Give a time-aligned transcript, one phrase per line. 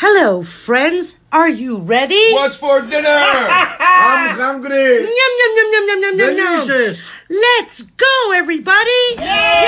[0.00, 1.16] Hello, friends.
[1.30, 2.32] Are you ready?
[2.32, 3.06] What's for dinner?
[3.06, 4.94] I'm hungry.
[4.94, 6.66] Yum, yum, yum, yum, yum, yum, yum, yum.
[6.66, 7.06] Delicious.
[7.28, 9.02] Let's go, everybody.
[9.18, 9.60] Yay!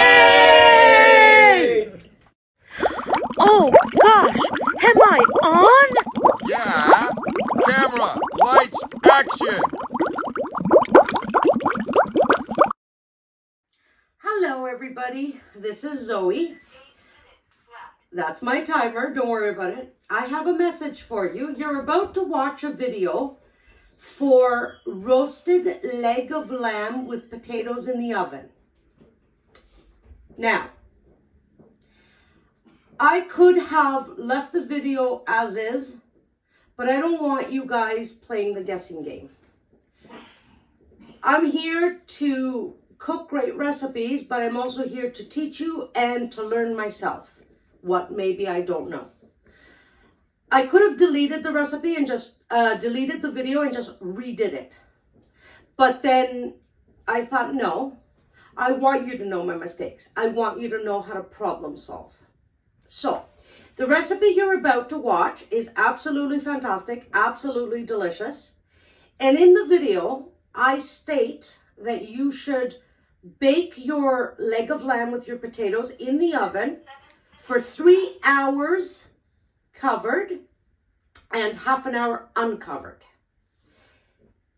[3.41, 4.41] Oh, gosh.
[4.83, 5.89] Am I on?
[6.49, 7.11] yeah.
[7.69, 9.61] Camera, lights, action.
[14.17, 15.43] Hello, everybody.
[15.55, 16.57] This is Zoe.
[18.15, 19.15] That's my timer.
[19.15, 19.97] Don't worry about it.
[20.11, 21.55] I have a message for you.
[21.57, 23.39] You're about to watch a video
[23.97, 28.51] for roasted leg of lamb with potatoes in the oven.
[30.37, 30.69] Now,
[33.01, 35.97] I could have left the video as is,
[36.77, 39.31] but I don't want you guys playing the guessing game.
[41.23, 46.43] I'm here to cook great recipes, but I'm also here to teach you and to
[46.43, 47.33] learn myself
[47.83, 49.09] what maybe I don't know.
[50.51, 54.53] I could have deleted the recipe and just uh, deleted the video and just redid
[54.53, 54.73] it.
[55.77, 56.55] But then
[57.09, 57.97] I thought, no,
[58.57, 60.11] I want you to know my mistakes.
[60.17, 62.15] I want you to know how to problem solve.
[62.87, 63.25] So
[63.77, 68.55] the recipe you're about to watch is absolutely fantastic, absolutely delicious.
[69.19, 72.75] And in the video, I state that you should
[73.39, 76.81] bake your leg of lamb with your potatoes in the oven
[77.43, 79.11] for three hours
[79.75, 80.31] covered
[81.33, 83.03] and half an hour uncovered.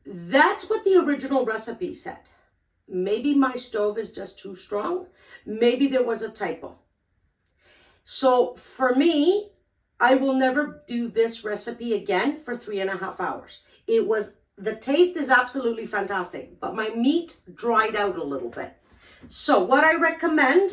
[0.04, 2.18] That's what the original recipe said.
[2.86, 5.06] Maybe my stove is just too strong.
[5.46, 6.76] Maybe there was a typo.
[8.04, 9.50] So for me,
[9.98, 13.62] I will never do this recipe again for three and a half hours.
[13.86, 18.74] It was, the taste is absolutely fantastic, but my meat dried out a little bit.
[19.26, 20.70] So what I recommend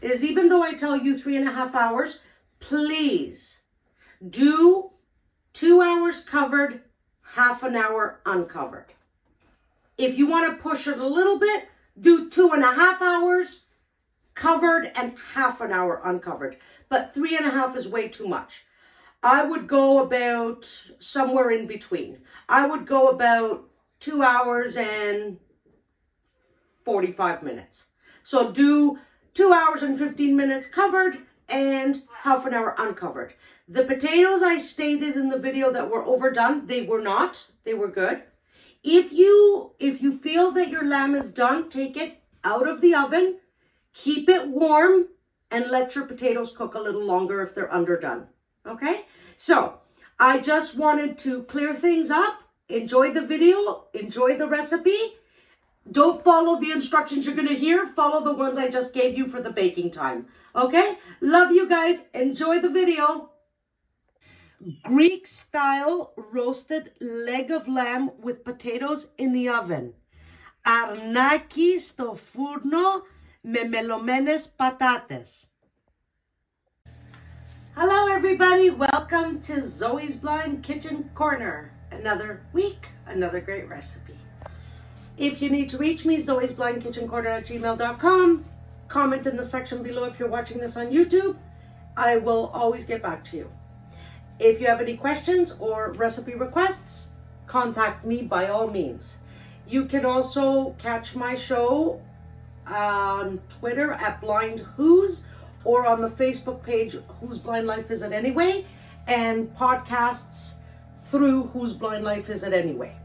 [0.00, 2.20] is even though I tell you three and a half hours,
[2.60, 3.58] please
[4.30, 4.90] do
[5.52, 6.82] two hours covered,
[7.22, 8.92] half an hour uncovered.
[9.96, 11.68] If you want to push it a little bit,
[12.00, 13.66] do two and a half hours
[14.34, 16.56] covered and half an hour uncovered.
[16.88, 18.64] But three and a half is way too much.
[19.22, 20.64] I would go about
[20.98, 22.18] somewhere in between.
[22.48, 23.64] I would go about
[24.00, 25.38] two hours and
[26.84, 27.86] 45 minutes.
[28.22, 28.98] So do
[29.34, 31.18] two hours and 15 minutes covered
[31.48, 33.34] and half an hour uncovered.
[33.68, 37.44] The potatoes I stated in the video that were overdone, they were not.
[37.64, 38.22] They were good.
[38.82, 42.94] If you if you feel that your lamb is done, take it out of the
[42.94, 43.38] oven,
[43.94, 45.08] keep it warm,
[45.50, 48.26] and let your potatoes cook a little longer if they're underdone.
[48.66, 49.06] Okay?
[49.36, 49.80] So,
[50.18, 52.42] I just wanted to clear things up.
[52.68, 55.14] Enjoy the video, enjoy the recipe.
[55.91, 57.85] Don't follow the instructions you're going to hear.
[57.87, 60.27] Follow the ones I just gave you for the baking time.
[60.55, 60.97] Okay?
[61.21, 62.05] Love you guys.
[62.13, 63.31] Enjoy the video.
[64.83, 69.93] Greek style roasted leg of lamb with potatoes in the oven.
[70.61, 73.03] Αρνάκι στο φούρνο
[73.41, 75.47] με μελωμένες πατάτες.
[77.75, 81.71] Hello everybody, welcome to Zoe's Blind Kitchen Corner.
[81.91, 84.17] Another week, another great recipe.
[85.16, 88.44] If you need to reach me, Zoe's Blind Kitchen Corner at gmail.com.
[88.88, 91.36] Comment in the section below if you're watching this on YouTube.
[91.96, 93.50] I will always get back to you.
[94.40, 97.10] If you have any questions or recipe requests,
[97.46, 99.18] contact me by all means.
[99.68, 102.02] You can also catch my show
[102.66, 105.24] on Twitter at Blind Who's
[105.64, 108.66] or on the Facebook page Whose Blind Life Is It Anyway
[109.06, 110.56] and podcasts
[111.04, 112.96] through Whose Blind Life Is It Anyway.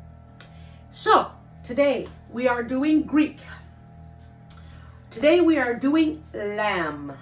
[0.90, 1.32] So
[1.70, 3.38] today we are doing Greek.
[5.12, 7.14] Today we are doing lamb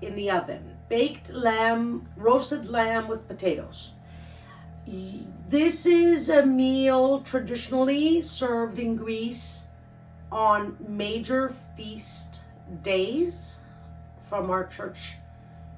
[0.00, 0.76] in the oven.
[0.88, 3.92] Baked lamb, roasted lamb with potatoes.
[5.48, 9.68] This is a meal traditionally served in Greece
[10.32, 12.40] on major feast
[12.82, 13.60] days
[14.28, 15.14] from our church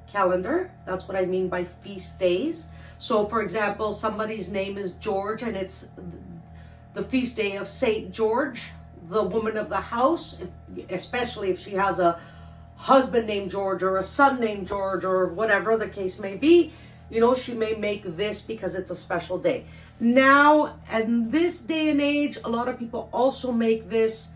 [0.06, 0.70] calendar.
[0.86, 2.68] That's what I mean by feast days.
[2.96, 5.90] So for example, somebody's name is George and it's
[6.94, 8.70] the feast day of Saint George,
[9.08, 10.40] the woman of the house,
[10.88, 12.18] especially if she has a
[12.76, 16.72] husband named George or a son named George or whatever the case may be,
[17.10, 19.66] you know, she may make this because it's a special day.
[20.00, 24.30] Now, in this day and age, a lot of people also make this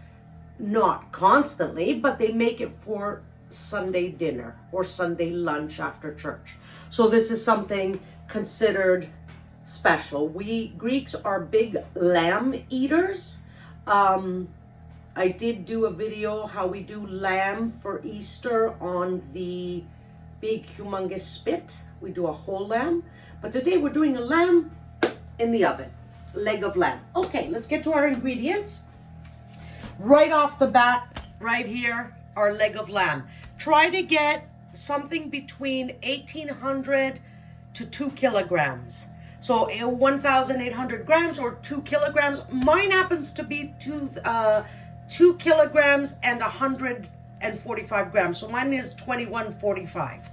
[0.59, 6.55] not constantly, but they make it for Sunday dinner or Sunday lunch after church.
[6.91, 9.09] So this is something considered
[9.69, 10.29] special.
[10.29, 13.39] We Greeks are big lamb eaters.
[13.87, 14.49] Um,
[15.15, 19.83] I did do a video how we do lamb for Easter on the
[20.41, 21.83] big, humongous spit.
[22.01, 23.05] We do a whole lamb.
[23.43, 24.71] But today we're doing a lamb
[25.39, 25.91] in the oven,
[26.35, 27.01] leg of lamb.
[27.17, 28.83] Okay, let's get to our ingredients.
[29.99, 33.25] Right off the bat, right here, our leg of lamb.
[33.59, 37.21] Try to get something between 1800
[37.75, 39.07] to 2 kilograms.
[39.41, 42.43] So uh, 1,800 grams or 2 kilograms.
[42.51, 44.65] Mine happens to be two, uh,
[45.09, 48.39] 2 kilograms and 145 grams.
[48.39, 50.31] So mine is 2145.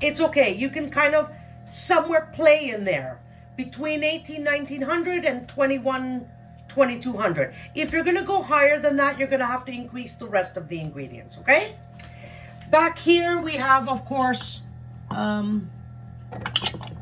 [0.00, 0.54] It's okay.
[0.54, 1.30] You can kind of
[1.66, 3.20] somewhere play in there
[3.56, 6.28] between 18, 1900 and 21,
[6.68, 7.54] 2200.
[7.74, 10.26] If you're going to go higher than that, you're going to have to increase the
[10.26, 11.76] rest of the ingredients, okay?
[12.70, 14.62] Back here we have, of course,
[15.10, 15.68] um,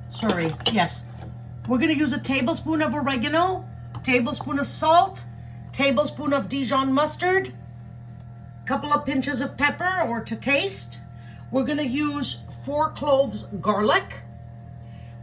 [0.08, 1.04] sorry, yes.
[1.68, 3.68] We're to use a tablespoon of oregano,
[4.02, 5.26] tablespoon of salt,
[5.70, 7.52] tablespoon of Dijon mustard,
[8.64, 11.02] couple of pinches of pepper or to taste.
[11.52, 14.22] We're to use four cloves garlic.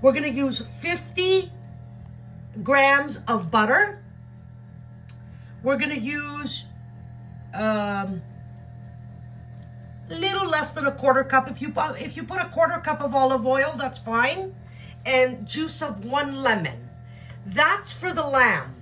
[0.04, 1.52] We're to use 50
[2.62, 4.04] grams of butter.
[5.64, 6.66] We're to use
[7.56, 8.22] um,
[10.10, 11.50] little less than a quarter cup.
[11.50, 14.54] If you, if you put a quarter cup of olive oil, that's fine.
[15.06, 16.90] And juice of one lemon.
[17.46, 18.76] That's for the lamb.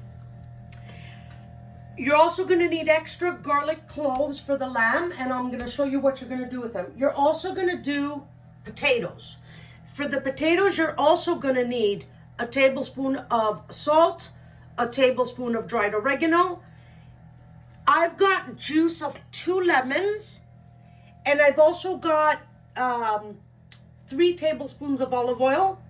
[1.98, 6.00] You're also to need extra garlic cloves for the lamb, and I'm to show you
[6.00, 6.92] what you're to do with them.
[6.98, 8.24] You're also to do
[8.64, 9.38] potatoes.
[9.94, 12.06] For the potatoes, you're also to need
[12.40, 14.30] a tablespoon of salt,
[14.78, 16.62] a tablespoon of dried oregano.
[17.88, 20.42] I've got juice of two lemons,
[21.26, 22.42] and I've also got
[22.76, 23.38] um,
[24.08, 25.83] three tablespoons of olive oil.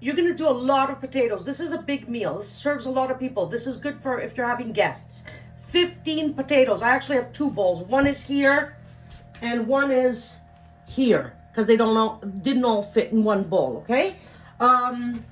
[0.00, 1.44] You're going to do a lot of potatoes.
[1.44, 2.36] This is a big meal.
[2.36, 3.46] This serves a lot of people.
[3.46, 5.24] This is good for if you're having guests.
[5.70, 6.82] 15 potatoes.
[6.82, 7.82] I actually have two bowls.
[7.82, 8.76] One is here
[9.42, 10.38] and one is
[10.86, 14.16] here because they don't all, didn't all fit in one bowl, okay?
[14.60, 15.24] Um,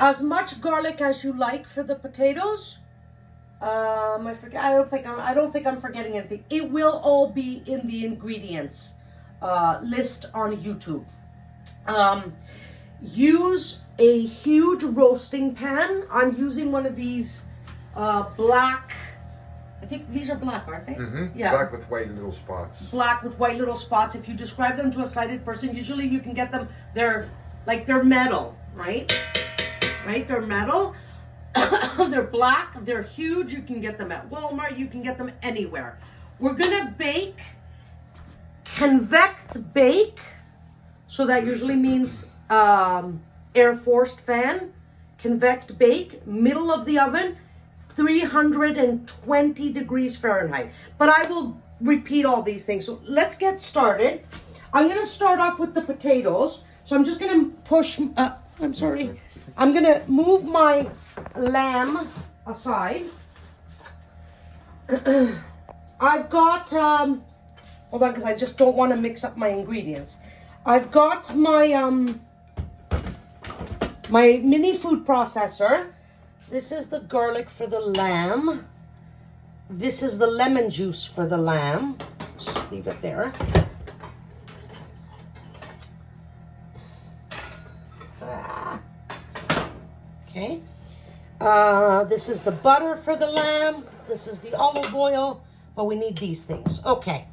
[0.00, 2.78] as much garlic as you like for the potatoes.
[3.60, 4.62] Um, I forget.
[4.62, 5.18] I don't think I'm.
[5.18, 6.44] I don't think I'm forgetting anything.
[6.48, 8.94] It will all be in the ingredients
[9.42, 11.04] uh, list on YouTube.
[11.88, 12.36] Um,
[13.02, 16.04] use a huge roasting pan.
[16.10, 17.44] I'm using one of these
[17.94, 18.94] uh, black.
[19.82, 20.94] I think these are black, aren't they?
[20.94, 21.38] Mm-hmm.
[21.38, 21.50] Yeah.
[21.50, 22.82] Black with white little spots.
[22.86, 24.14] black with white little spots.
[24.14, 27.28] If you describe them to a sighted person, usually you can get them, they're
[27.66, 29.12] like they're metal, right?
[30.06, 30.26] Right?
[30.26, 30.94] They're metal.
[32.10, 33.52] they're black, they're huge.
[33.52, 35.98] You can get them at Walmart, you can get them anywhere.
[36.40, 37.40] We're gonna bake,
[38.76, 40.20] convect bake.
[41.06, 43.20] So that usually means um,
[43.54, 44.72] air forced fan,
[45.18, 47.36] convect bake, middle of the oven,
[47.90, 50.72] 320 degrees Fahrenheit.
[50.98, 52.84] But I will repeat all these things.
[52.84, 54.24] So let's get started.
[54.72, 56.62] I'm to start off with the potatoes.
[56.84, 57.18] So I'm just
[57.50, 59.18] to push, uh, I'm sorry.
[59.56, 60.88] I'm to move my
[61.36, 62.08] lamb
[62.46, 63.04] aside.
[66.00, 67.24] I've got, um,
[67.90, 70.18] hold on, because I just don't want to mix up my ingredients.
[70.64, 72.20] I've got my, um,
[74.08, 75.92] my mini food processor.
[76.50, 78.66] This is the garlic for the lamb.
[79.70, 81.98] This is the lemon juice for the lamb.
[82.38, 83.32] Just leave it there.
[88.22, 88.80] Ah.
[90.28, 90.62] Okay.
[91.40, 93.84] Uh, this is the butter for the lamb.
[94.08, 95.42] This is the olive oil,
[95.76, 96.82] but we need these things.
[96.86, 97.26] Okay.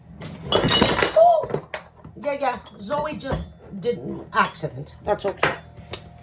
[0.52, 1.70] Oh!
[2.22, 2.60] Yeah, yeah.
[2.80, 3.44] Zoe just
[3.80, 4.98] did an accident.
[5.06, 5.56] That's okay.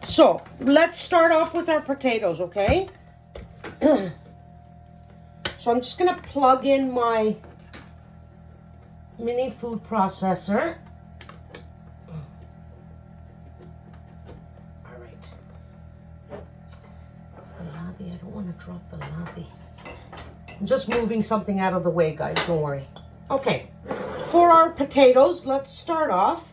[0.04, 2.88] So let's start off with our potatoes, okay?
[3.80, 4.10] so
[5.70, 7.36] I'm just gonna plug in my
[9.18, 10.76] mini food processor.
[14.84, 15.30] All right.
[17.98, 18.04] The.
[18.04, 19.46] I don't want to drop the lavi.
[20.60, 22.36] I'm just moving something out of the way, guys.
[22.46, 22.84] Don't worry.
[23.30, 23.68] Okay.
[24.26, 26.51] For our potatoes, let's start off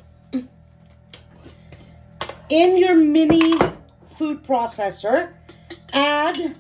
[2.49, 3.57] in your mini
[4.17, 5.31] food processor,
[5.93, 6.55] add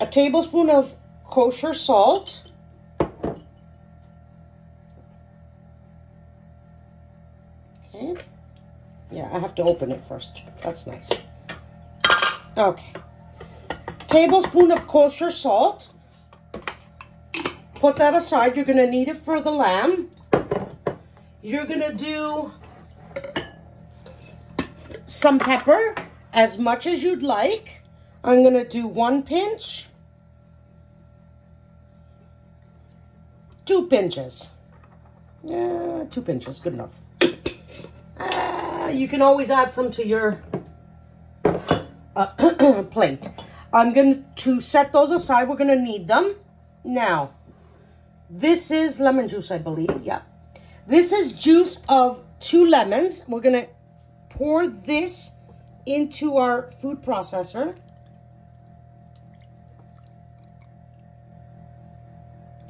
[0.00, 0.94] a tablespoon of
[1.28, 2.42] kosher salt.
[7.94, 8.16] Okay.
[9.12, 10.42] Yeah, I have to open it first.
[10.62, 11.10] That's nice.
[12.56, 12.92] Okay.
[14.06, 15.88] Tablespoon of kosher salt.
[17.74, 18.56] Put that aside.
[18.56, 20.10] You're going to need it for the lamb.
[21.42, 22.52] You're going to do
[25.10, 25.96] some pepper,
[26.32, 27.82] as much as you'd like.
[28.22, 29.88] I'm going to do one pinch,
[33.66, 34.50] two pinches.
[35.42, 37.00] Yeah, two pinches, good enough.
[38.94, 40.40] you can always add some to your
[42.14, 43.28] uh, plate.
[43.72, 45.48] I'm going to to set those aside.
[45.48, 46.36] We're going to need them.
[46.84, 47.32] Now,
[48.28, 50.02] this is lemon juice, I believe.
[50.04, 50.22] Yeah.
[50.86, 53.24] This is juice of two lemons.
[53.28, 53.68] We're going to
[54.40, 55.32] pour this
[55.84, 57.76] into our food processor.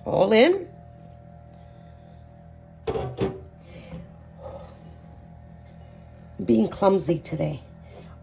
[0.04, 0.68] All in.
[6.44, 7.60] being clumsy today.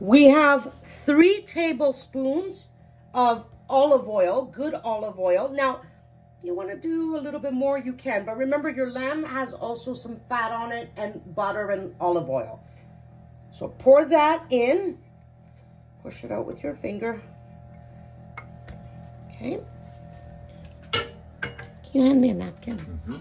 [0.01, 0.73] We have
[1.05, 2.67] three tablespoons
[3.13, 5.49] of olive oil, good olive oil.
[5.53, 5.79] Now,
[6.43, 8.25] you want to do a little bit more, you can.
[8.25, 12.59] But remember, your lamb has also some fat on it and butter and olive oil.
[13.51, 14.97] So pour that in.
[16.03, 17.21] Push it out with your finger.
[19.29, 19.59] Okay.
[20.91, 22.77] Can you hand me a napkin?
[22.77, 23.19] Mm -hmm.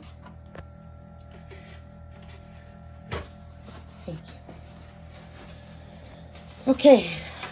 [4.06, 4.36] Thank you.
[6.72, 7.06] Okay,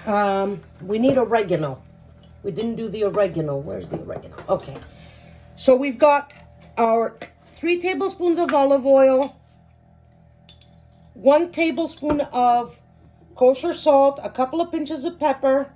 [0.07, 1.79] um, we need oregano.
[2.43, 3.57] We didn't do the oregano.
[3.57, 4.37] Where's the oregano?
[4.49, 4.77] Okay.
[5.57, 6.33] So we've got
[6.77, 7.17] our
[7.57, 9.37] three tablespoons of olive oil,
[11.15, 12.79] one tablespoon of
[13.35, 15.73] kosher salt, a couple of pinches of pepper,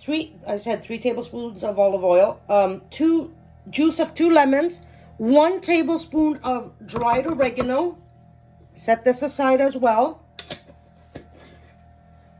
[0.00, 3.32] three, I said three tablespoons of olive oil, um, two
[3.70, 4.84] juice of two lemons,
[5.18, 7.98] one tablespoon of dried oregano.
[8.74, 10.24] Set this aside as well.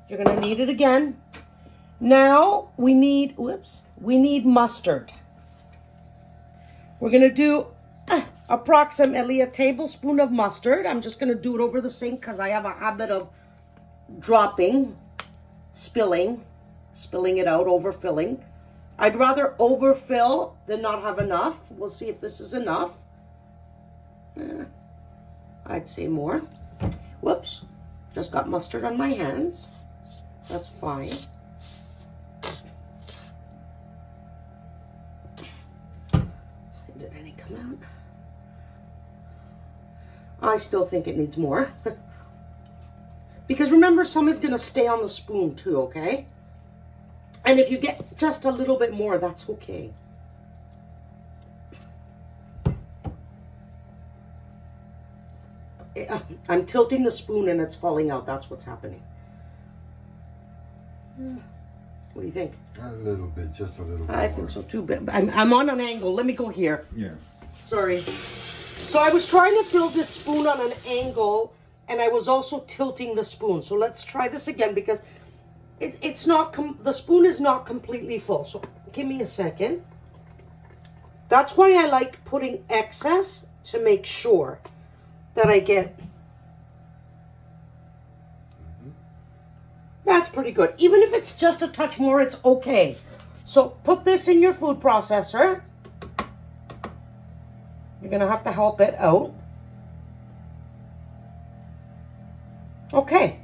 [0.08, 1.20] You're to need it again.
[2.00, 5.12] Now we need, whoops, we need mustard.
[6.98, 7.66] We're to do
[8.52, 10.84] approximately a tablespoon of mustard.
[10.86, 13.30] I'm just going to do it over the sink because I have a habit of
[14.20, 14.94] dropping,
[15.72, 16.44] spilling,
[16.92, 18.44] spilling it out, overfilling.
[18.98, 21.58] I'd rather overfill than not have enough.
[21.72, 22.92] We'll see if this is enough.
[24.36, 24.64] Eh,
[25.66, 26.42] I'd say more.
[27.22, 27.64] Whoops,
[28.14, 29.68] just got mustard on my hands.
[30.50, 31.10] That's fine.
[40.42, 41.72] I still think it needs more.
[43.46, 46.26] because remember, some is going to stay on the spoon too, okay?
[47.44, 49.92] And if you get just a little bit more, that's okay.
[55.94, 58.26] Eh, uh, I'm tilting the spoon and it's falling out.
[58.26, 59.02] That's what's happening.
[61.16, 62.52] What do you think?
[62.80, 64.14] A little bit, just a little bit.
[64.14, 64.36] I more.
[64.36, 64.82] think so too.
[64.82, 66.12] But I'm, I'm on an angle.
[66.12, 66.86] Let me go here.
[66.94, 67.10] Yeah.
[67.64, 68.04] Sorry.
[68.82, 71.54] So I was trying to fill this spoon on an angle
[71.88, 73.62] and I was also tilting the spoon.
[73.62, 75.02] So let's try this again because
[75.80, 78.44] it, it's not, the spoon is not completely full.
[78.44, 78.62] So
[78.92, 79.82] give me a second.
[81.28, 84.58] That's why I like putting excess to make sure
[85.34, 86.08] that I get mm-hmm.
[90.04, 90.74] That's pretty good.
[90.78, 92.98] Even if it's just a touch more, it's okay.
[93.44, 95.62] So put this in your food processor.
[98.12, 99.32] Going to have to help it out.
[102.92, 103.40] Okay.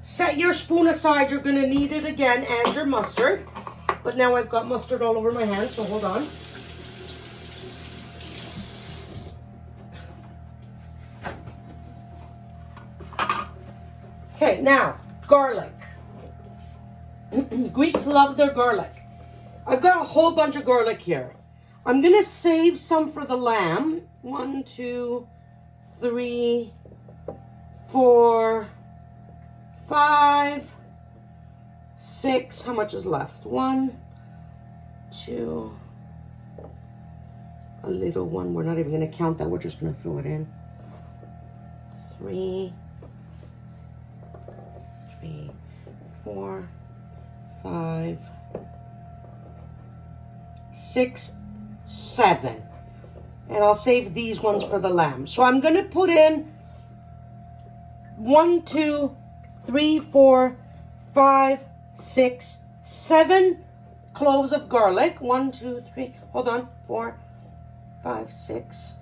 [0.00, 1.30] Set your spoon aside.
[1.30, 3.46] You're going to need it again and your mustard.
[4.02, 6.26] But now I've got mustard all over my hands, so hold on.
[14.36, 15.74] Okay, now, garlic.
[17.70, 18.94] Greeks love their garlic.
[19.66, 21.34] I've got a whole bunch of garlic here.
[21.86, 24.02] I'm going to save some for the lamb.
[24.22, 25.28] One, two,
[26.00, 26.72] three,
[27.90, 28.66] four,
[29.88, 30.68] five,
[31.96, 32.60] six.
[32.60, 33.46] How much is left?
[33.46, 33.96] One,
[35.16, 35.72] two,
[37.84, 38.52] a little one.
[38.52, 39.48] We're not even going to count that.
[39.48, 40.52] We're just going to throw it in.
[42.18, 42.72] Three,
[45.20, 45.52] three,
[46.24, 46.68] four,
[47.62, 48.18] five,
[50.72, 51.36] six,
[51.86, 52.62] seven.
[53.48, 55.26] And I'll save these ones for the lamb.
[55.26, 56.52] So I'm going to put in
[58.16, 59.16] one, two,
[59.64, 60.56] three, four,
[61.14, 61.60] five,
[61.94, 63.64] six, seven
[64.14, 65.20] cloves of garlic.
[65.20, 67.18] One, two, three, hold on, four,
[68.02, 68.94] five, six,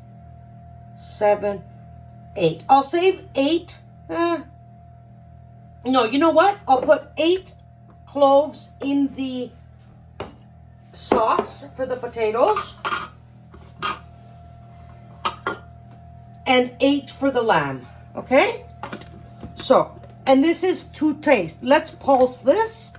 [0.96, 1.62] seven,
[2.36, 2.64] eight.
[2.68, 3.78] I'll save eight.
[4.10, 4.42] Uh,
[5.86, 6.58] no, you know what?
[6.68, 7.54] I'll put eight
[8.06, 9.50] cloves in the
[10.94, 12.76] sauce for the potatoes.
[16.46, 17.86] And eight for the lamb,
[18.16, 18.64] okay?
[19.54, 21.62] So, and this is to taste.
[21.62, 22.92] Let's pulse this.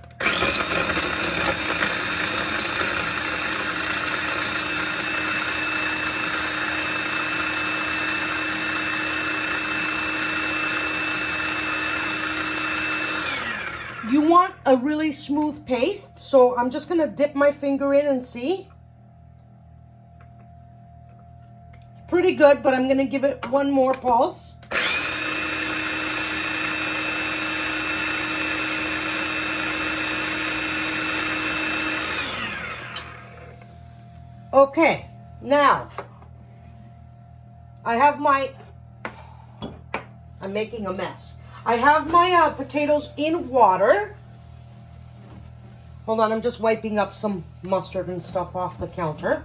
[14.08, 18.26] you want a really smooth paste, so I'm just gonna dip my finger in and
[18.26, 18.68] see.
[22.08, 24.56] Pretty good, but I'm gonna give it one more pulse.
[34.52, 35.06] Okay,
[35.42, 35.88] now
[37.84, 38.50] I have my,
[40.40, 41.36] I'm making a mess.
[41.64, 44.15] I have my uh, potatoes in water.
[46.06, 49.44] Hold on, I'm just wiping up some mustard and stuff off the counter.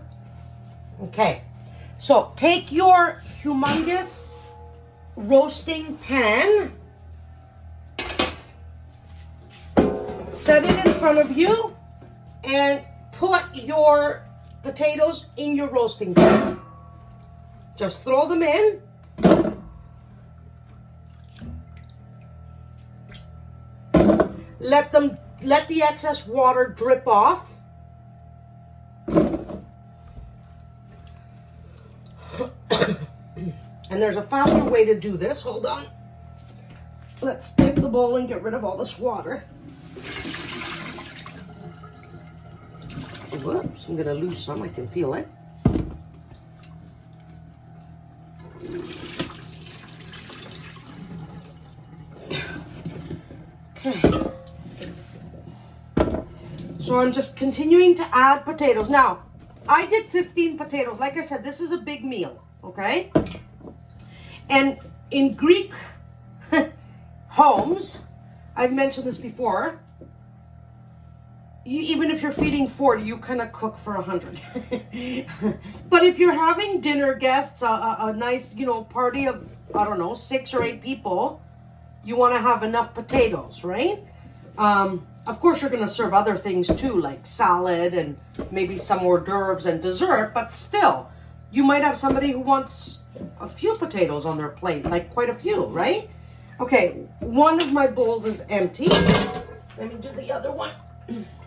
[1.02, 1.42] Okay,
[1.98, 4.30] so take your humongous
[5.16, 6.72] roasting pan,
[10.30, 11.76] set it in front of you,
[12.44, 14.24] and put your
[14.62, 16.60] potatoes in your roasting pan.
[17.76, 18.82] Just throw them in.
[24.60, 27.48] Let them let the excess water drip off.
[32.70, 35.42] and there's a faster way to do this.
[35.42, 35.86] Hold on.
[37.22, 39.44] Let's dip the bowl and get rid of all this water.
[43.44, 45.28] Whoops, I'm gonna lose some, I can feel it.
[56.92, 58.90] So I'm just continuing to add potatoes.
[58.90, 59.24] Now,
[59.66, 61.00] I did 15 potatoes.
[61.00, 63.14] Like I said, this is a big meal, okay?
[64.50, 64.78] And
[65.10, 65.72] in Greek
[67.30, 68.02] homes,
[68.58, 69.80] I've mentioned this before,
[71.64, 74.42] you, even if you're feeding 40, you kind of cook for 100.
[75.90, 79.86] but if you're having dinner guests, a, a, a, nice, you know, party of, I
[79.86, 81.42] don't know, six or eight people,
[82.04, 84.04] you want to have enough potatoes, right?
[84.58, 88.18] Um, of course, you're going to serve other things too, like salad and
[88.52, 91.10] maybe some hors d'oeuvres and dessert, but still,
[91.52, 93.00] you might have somebody who wants
[93.40, 96.10] a few potatoes on their plate, like quite a few, right?
[96.60, 98.88] Okay, one of my bowls is empty.
[98.88, 100.72] Let me do the other one.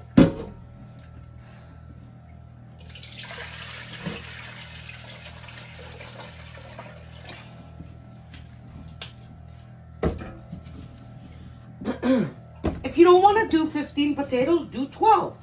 [14.24, 15.37] potatoes, do 12.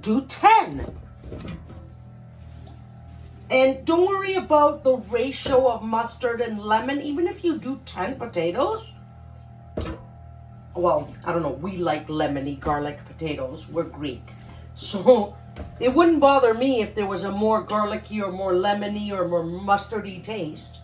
[0.00, 0.86] Do 10.
[3.50, 7.02] And don't worry about the ratio of mustard and lemon.
[7.02, 8.92] Even if you do 10 potatoes,
[10.74, 13.68] well, I don't know, we like lemony garlic potatoes.
[13.68, 14.26] We're Greek.
[14.74, 15.36] So
[15.78, 19.44] it wouldn't bother me if there was a more garlicky or more lemony or more
[19.44, 20.78] mustardy taste.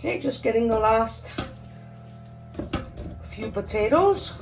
[0.00, 1.28] Okay, just getting the last
[3.20, 4.38] few potatoes.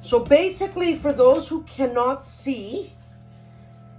[0.00, 2.94] So basically, for those who cannot see,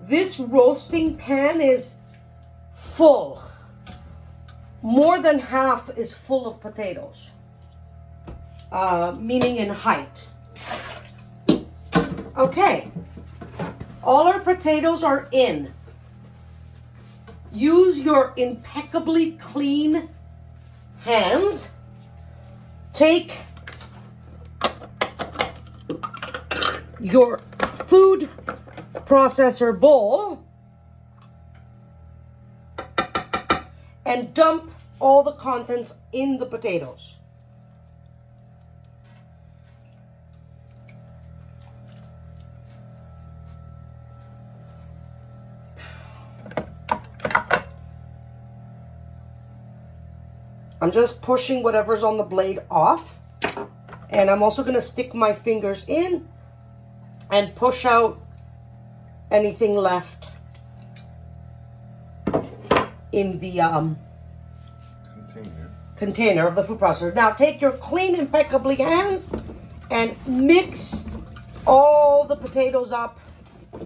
[0.10, 1.98] this roasting pan is
[2.74, 3.44] full.
[4.82, 7.30] More than half is full of potatoes,
[8.72, 10.28] uh, meaning in height.
[12.38, 12.92] Okay,
[14.04, 15.74] all our potatoes are in.
[17.52, 20.08] Use your impeccably clean
[21.00, 21.72] hands.
[22.94, 23.36] Take
[27.00, 27.40] your
[27.86, 28.30] food
[29.08, 30.46] processor bowl
[34.06, 37.17] and dump all the contents in the potatoes.
[50.88, 53.20] I'm just pushing whatever's on the blade off.
[54.10, 56.26] And I'm also going to stick my fingers in
[57.30, 58.18] and push out
[59.30, 60.28] anything left
[63.12, 64.00] in the um,
[65.14, 65.72] Container.
[65.98, 67.14] container of the food processor.
[67.14, 69.30] Now take your clean, impeccably hands
[69.92, 71.04] and mix
[71.66, 73.20] all the potatoes up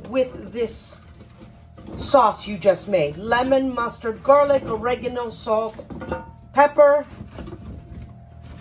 [0.10, 0.98] with this
[1.96, 3.18] sauce you just made.
[3.18, 5.84] Lemon, mustard, garlic, oregano, salt,
[6.54, 7.06] pepper.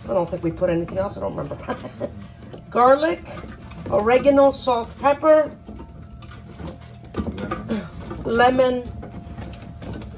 [0.04, 1.16] I don't think we put anything else.
[1.16, 1.76] I don't remember.
[2.70, 3.22] garlic,
[3.90, 5.50] oregano, salt, pepper,
[8.24, 8.90] Lemon.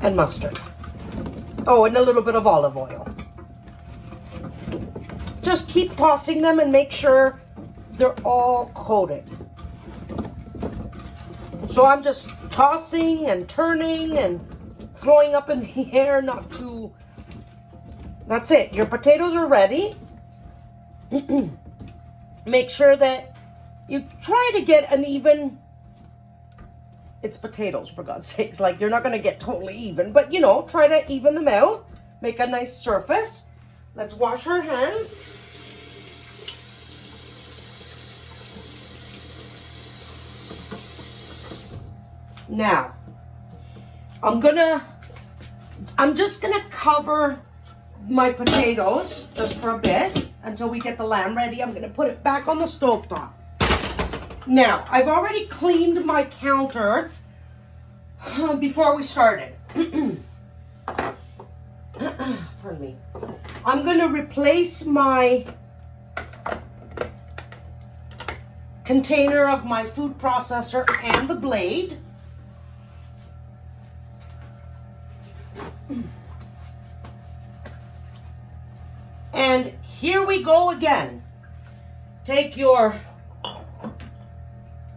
[0.02, 0.58] and mustard.
[1.66, 3.06] Oh, and a little bit of olive oil.
[5.42, 7.40] Just keep tossing them and make sure
[7.92, 9.24] they're all coated.
[11.68, 14.40] So I'm just tossing and turning and
[14.96, 16.71] throwing up in the air, not too.
[18.32, 18.72] That's it.
[18.72, 19.92] Your potatoes are ready.
[22.46, 23.36] Make sure that
[23.90, 25.58] you try to get an even.
[27.22, 28.58] It's potatoes, for God's sakes.
[28.58, 31.46] Like, you're not going to get totally even, but you know, try to even them
[31.46, 31.86] out.
[32.22, 33.44] Make a nice surface.
[33.94, 35.22] Let's wash our hands.
[42.48, 42.94] Now,
[44.22, 44.82] I'm gonna,
[45.98, 47.38] I'm just gonna cover
[48.08, 51.62] my potatoes just for a bit until we get the lamb ready.
[51.62, 53.38] I'm gonna put it back on the stove top.
[54.46, 57.10] Now, I've already cleaned my counter
[58.24, 59.54] uh, before we started.
[62.62, 62.96] Pardon me.
[63.64, 65.46] I'm gonna replace my
[68.84, 71.98] container of my food processor and the blade.
[79.42, 81.20] And here we go again.
[82.24, 82.94] Take your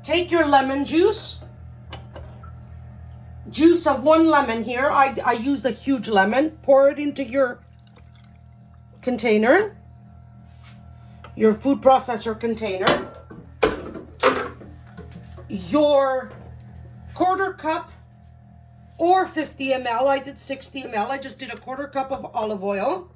[0.04, 1.42] take your lemon juice.
[3.50, 4.92] Juice of one lemon here.
[4.92, 6.60] I, I use the huge lemon.
[6.62, 7.60] Pour it into your
[9.02, 9.76] container.
[11.36, 12.86] Your food processor container.
[15.50, 16.32] Your
[17.16, 17.92] quarter cup
[19.00, 20.06] or 50 ml.
[20.06, 21.10] I did 60 ml.
[21.10, 23.15] I just did a quarter cup of olive oil.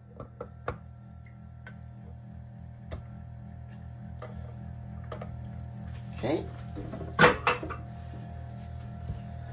[6.22, 6.44] Okay.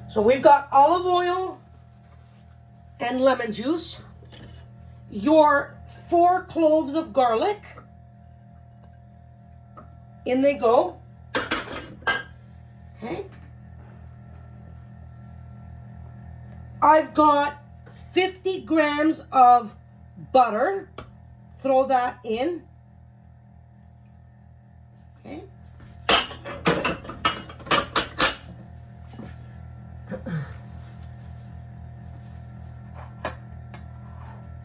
[0.09, 1.61] So we've got olive oil
[2.99, 4.03] and lemon juice.
[5.11, 5.77] Your
[6.09, 7.63] four cloves of garlic.
[10.25, 10.99] In they go.
[12.97, 13.27] Okay.
[16.83, 17.63] I've got
[18.13, 19.73] 50 grams of
[20.33, 20.91] butter.
[21.61, 22.65] Throw that in.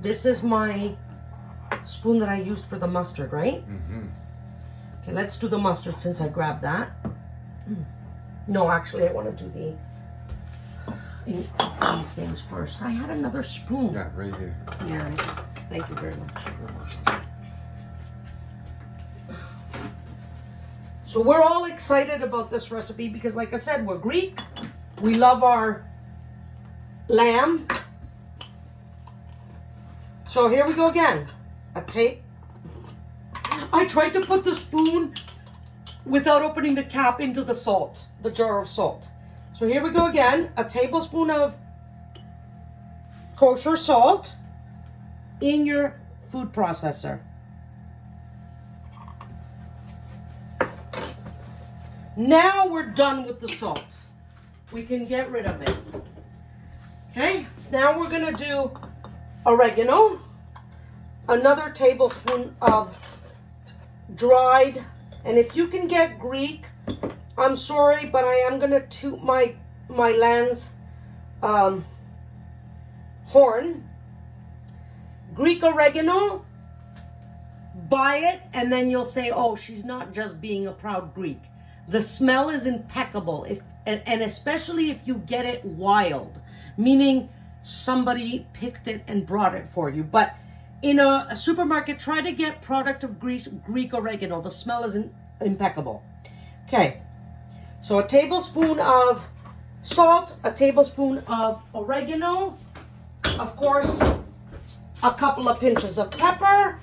[0.01, 0.95] This is my
[1.83, 3.67] spoon that I used for the mustard, right?
[3.69, 4.07] Mm-hmm.
[5.01, 6.91] Okay, let's do the mustard since I grabbed that.
[8.47, 9.75] No, actually, I want to do the
[11.25, 12.81] these things first.
[12.81, 13.93] I had another spoon.
[13.93, 14.57] Yeah, right here.
[14.87, 15.09] Yeah.
[15.69, 16.95] Thank you very much.
[21.05, 24.39] So we're all excited about this recipe because, like I said, we're Greek.
[25.01, 25.85] We love our
[27.07, 27.67] lamb.
[30.31, 31.27] So here we go again.
[31.75, 32.23] A tape.
[33.73, 35.13] I tried to put the spoon
[36.05, 39.09] without opening the cap into the salt, the jar of salt.
[39.51, 40.53] So here we go again.
[40.55, 41.57] A tablespoon of
[43.35, 44.33] kosher salt
[45.41, 47.19] in your food processor.
[52.15, 53.97] Now we're done with the salt.
[54.71, 55.75] We can get rid of it.
[57.09, 58.71] Okay, now we're gonna do
[59.45, 60.19] oregano,
[61.27, 62.97] another tablespoon of
[64.15, 64.83] dried,
[65.25, 66.65] and if you can get Greek,
[67.37, 69.55] I'm sorry, but I am gonna toot my
[69.89, 70.69] my lens
[71.41, 71.85] um,
[73.25, 73.87] horn.
[75.33, 76.45] Greek oregano,
[77.89, 81.41] buy it, and then you'll say, oh, she's not just being a proud Greek.
[81.87, 86.39] The smell is impeccable, if and, and especially if you get it wild,
[86.77, 87.29] meaning
[87.61, 90.03] somebody picked it and brought it for you.
[90.03, 90.35] But
[90.81, 94.41] in a, a supermarket, try to get product of Greece, Greek oregano.
[94.41, 96.03] The smell is in, impeccable.
[96.67, 97.01] Okay,
[97.81, 99.27] so a tablespoon of
[99.81, 102.57] salt, a tablespoon of oregano,
[103.39, 104.01] of course,
[105.03, 106.79] a couple of pinches of pepper.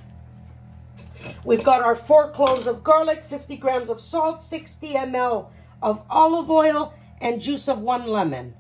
[1.44, 5.48] We've got our four cloves of garlic, 50 grams of salt, 60 ml
[5.82, 8.54] of olive oil, and juice of one lemon.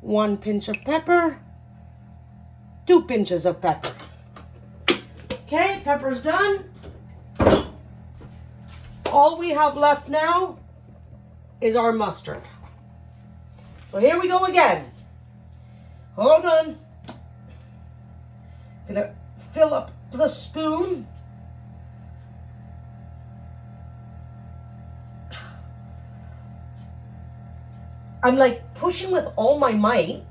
[0.00, 1.38] One pinch of pepper,
[2.86, 3.92] two pinches of pepper.
[5.44, 6.70] Okay, pepper's done.
[9.06, 10.58] All we have left now
[11.60, 12.42] is our mustard.
[13.90, 14.90] So here we go again.
[16.16, 16.78] Hold on.
[18.88, 19.14] Gonna
[19.52, 21.06] fill up the spoon.
[28.24, 30.24] I'm like pushing with all my might,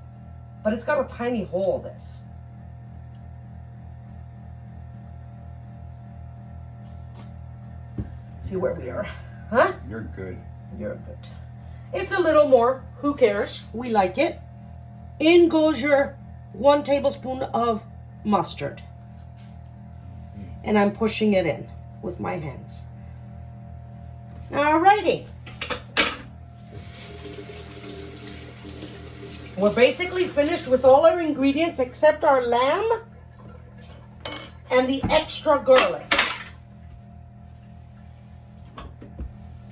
[0.63, 2.21] but it's got a tiny hole, this.
[8.51, 9.07] See where we are.
[9.49, 9.71] Huh?
[9.87, 10.37] You're good.
[10.77, 11.17] You're good.
[11.93, 12.83] It's a little more.
[12.97, 13.61] Who cares?
[13.71, 14.41] We like it.
[15.21, 16.17] In goes your
[16.51, 17.81] one tablespoon of
[18.25, 18.83] mustard.
[20.35, 20.43] Hmm.
[20.65, 21.69] And I'm pushing it in
[22.01, 22.81] with my hands.
[24.51, 25.27] Alrighty.
[29.55, 33.03] We're basically finished with all our ingredients except our lamb
[34.69, 36.10] and the extra garlic.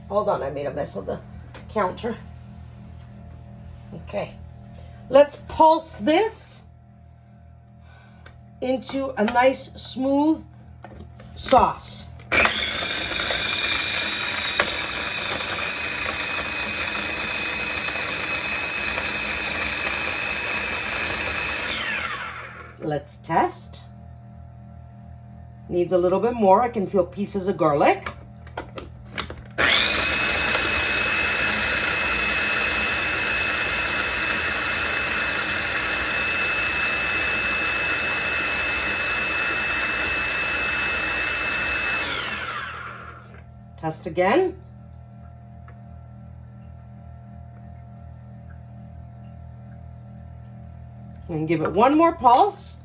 [0.09, 1.21] Hold on, I made a mess of the
[1.69, 2.15] counter.
[3.93, 4.33] Okay.
[5.09, 6.63] Let's pulse this
[8.61, 10.43] into a nice smooth
[11.35, 12.05] sauce.
[22.79, 23.83] Let's test.
[25.69, 26.63] Needs a little bit more.
[26.63, 28.11] I can feel pieces of garlic.
[43.79, 44.61] Test again.
[51.29, 52.75] And give it one more pulse.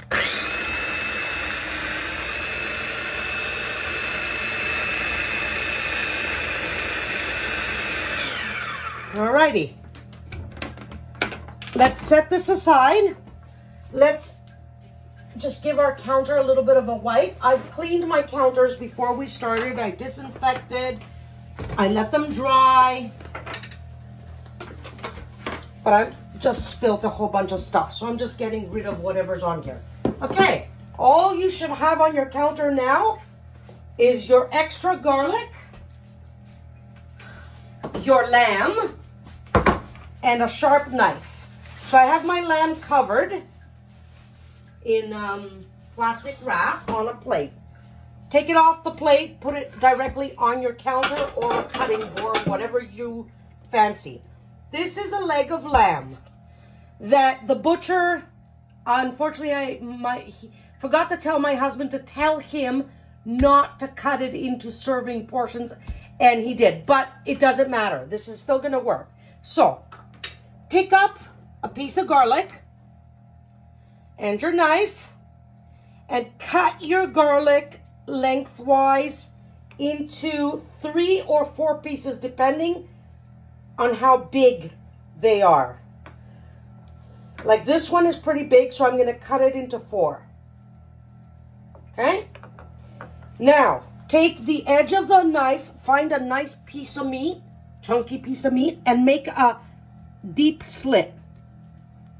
[9.15, 9.73] Alrighty.
[11.75, 13.17] Let's set this aside.
[13.93, 14.37] Let's
[15.37, 17.37] just give our counter a little bit of a wipe.
[17.43, 19.79] I've cleaned my counters before we started.
[19.79, 21.03] I disinfected.
[21.77, 23.11] I let them dry.
[25.83, 27.95] But I just spilled a whole bunch of stuff.
[27.95, 29.81] So I'm just getting rid of whatever's on here.
[30.23, 30.69] Okay.
[30.99, 33.21] All you should have on your counter now
[33.99, 35.51] is your extra garlic,
[38.03, 38.95] your lamb,
[40.23, 41.47] and a sharp knife.
[41.83, 43.43] So I have my lamb covered
[44.85, 47.53] in um, plastic wrap on a plate.
[48.31, 52.37] Take it off the plate, put it directly on your counter or a cutting board,
[52.47, 53.31] whatever you
[53.71, 54.21] fancy.
[54.73, 56.17] This is a leg of lamb
[57.01, 58.27] that the butcher,
[58.87, 60.33] unfortunately, I my
[60.81, 62.91] forgot to tell my husband to tell him
[63.25, 65.75] not to cut it into serving portions,
[66.19, 66.87] and he did.
[66.87, 68.07] But it doesn't matter.
[68.07, 69.11] This is still gonna work.
[69.43, 69.85] So,
[70.71, 71.19] pick up
[71.63, 72.64] a piece of garlic
[74.19, 75.11] and your knife
[76.09, 79.31] and cut your garlic lengthwise
[79.79, 82.89] into three or four pieces depending
[83.79, 84.73] on how big
[85.21, 85.81] they are.
[87.45, 90.23] Like this one is pretty big, so I'm going to cut it into four.
[91.93, 92.29] Okay?
[93.39, 97.43] Now, take the edge of the knife, find a nice piece of meat,
[97.83, 99.59] chunky piece of meat, and make a
[100.35, 101.13] deep slit.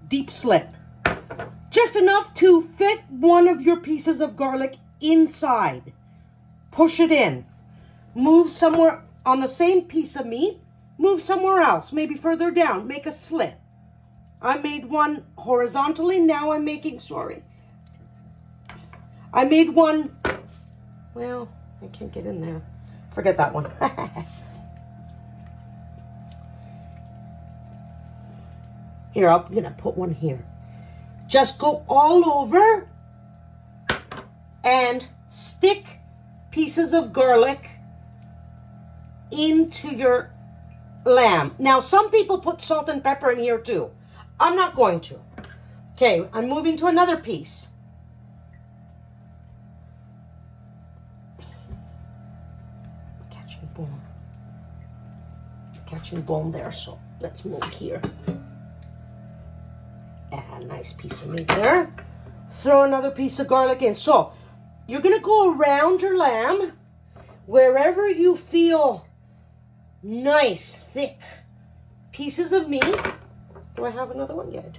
[0.09, 0.74] Deep slit
[1.75, 5.93] just enough to fit one of your pieces of garlic inside.
[6.71, 7.45] Push it in.
[8.15, 10.61] Move somewhere on the same piece of meat.
[10.99, 12.87] Move somewhere else, maybe further down.
[12.87, 13.57] Make a slit.
[14.41, 16.21] I made one horizontally.
[16.21, 17.43] Now I'm making, sorry.
[19.33, 20.17] I made one,
[21.13, 21.49] well,
[21.83, 22.63] I can't get in there.
[23.17, 23.65] Forget that one.
[29.13, 30.45] here, I'm going to put one here.
[31.27, 32.89] Just go all over
[34.63, 35.99] and stick
[36.51, 37.71] pieces of garlic
[39.31, 40.31] into your
[41.05, 41.55] lamb.
[41.59, 43.91] Now, some people put salt and pepper in here too.
[44.39, 45.21] I'm not going to.
[45.95, 47.69] Okay, I'm moving to another piece.
[53.31, 54.01] Catching bone.
[55.87, 58.01] Catching bone there, so let's move here
[60.53, 61.93] a nice piece of meat there.
[62.63, 63.95] Throw another piece of garlic in.
[63.95, 64.33] So
[64.87, 66.73] you're going to go around your lamb
[67.47, 69.07] wherever you feel
[70.03, 71.21] nice, thick
[72.13, 72.97] pieces of meat.
[73.77, 74.79] Do I have another one yet?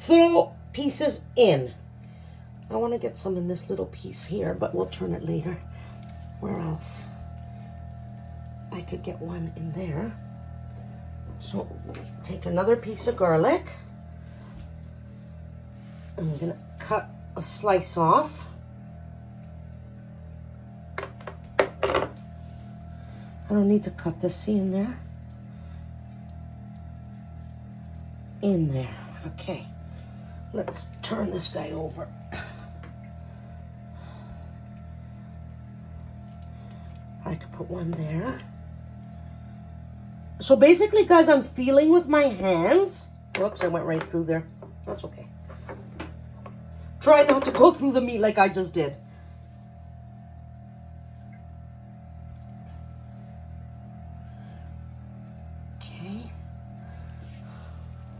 [0.00, 1.72] Throw pieces in.
[2.70, 5.56] I want to get some in this little piece here, but we'll turn it later.
[6.40, 7.02] Where else?
[8.72, 10.12] I could get one in there.
[11.38, 11.66] So
[12.22, 13.72] take another piece of garlic.
[16.20, 18.44] I'm going to cut a slice off.
[21.78, 22.08] I
[23.48, 25.00] don't need to cut this, see in there?
[28.42, 28.94] In there,
[29.28, 29.66] okay.
[30.52, 32.06] Let's turn this guy over.
[37.24, 38.38] I could put one there.
[40.38, 43.08] So basically, guys, I'm feeling with my hands.
[43.38, 44.44] Whoops, I went right through there.
[44.84, 45.24] That's okay.
[47.00, 48.94] Try not to go through the meat like I just did.
[55.76, 56.30] Okay.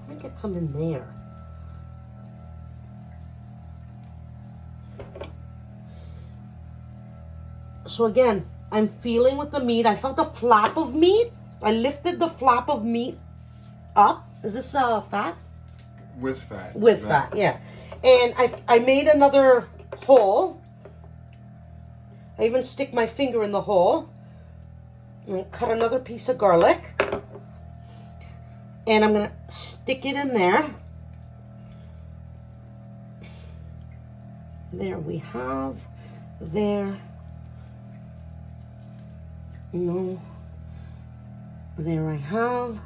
[0.09, 1.07] Let me get some in there.
[7.87, 9.85] So again, I'm feeling with the meat.
[9.85, 11.33] I felt a flap of meat.
[11.63, 13.19] I lifted the flap of meat
[13.95, 14.27] up.
[14.43, 15.37] Is this uh, fat?
[16.19, 16.77] With fat.
[16.77, 17.59] With fat, yeah.
[18.03, 19.69] And I, I made another
[20.05, 20.61] hole.
[22.39, 24.09] I even stick my finger in the hole.
[25.27, 27.01] And cut another piece of garlic.
[28.87, 30.65] And I'm to stick it in there.
[34.73, 35.77] There we have.
[36.41, 36.99] There.
[39.73, 40.21] No.
[41.77, 42.79] There I have.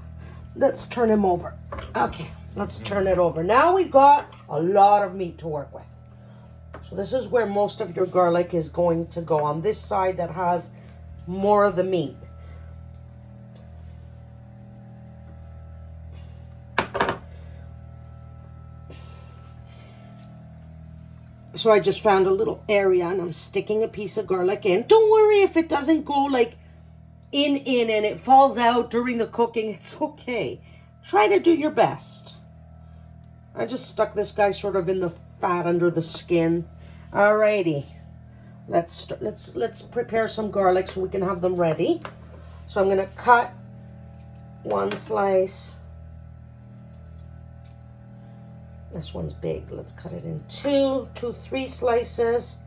[0.56, 1.54] Let's turn him over.
[1.96, 3.42] Okay, let's turn it over.
[3.42, 5.84] Now we've got a lot of meat to work with.
[6.82, 10.18] So this is where most of your garlic is going to go on this side
[10.18, 10.70] that has
[11.26, 12.16] more of the meat.
[21.56, 24.86] So I just found a little area and I'm sticking a piece of garlic in.
[24.86, 26.56] Don't worry if it doesn't go like
[27.32, 29.70] in, in, and it falls out during the cooking.
[29.70, 30.60] It's okay.
[31.08, 32.33] Try to do your best.
[33.56, 36.66] I just stuck this guy sort of in the fat under the skin.
[37.12, 37.84] Alrighty.
[38.66, 42.00] Let's let's let's prepare some garlic so we can have them ready.
[42.66, 43.52] So I'm gonna cut
[44.62, 45.76] one slice.
[48.92, 49.70] This one's big.
[49.70, 52.58] Let's cut it in two, two, three slices.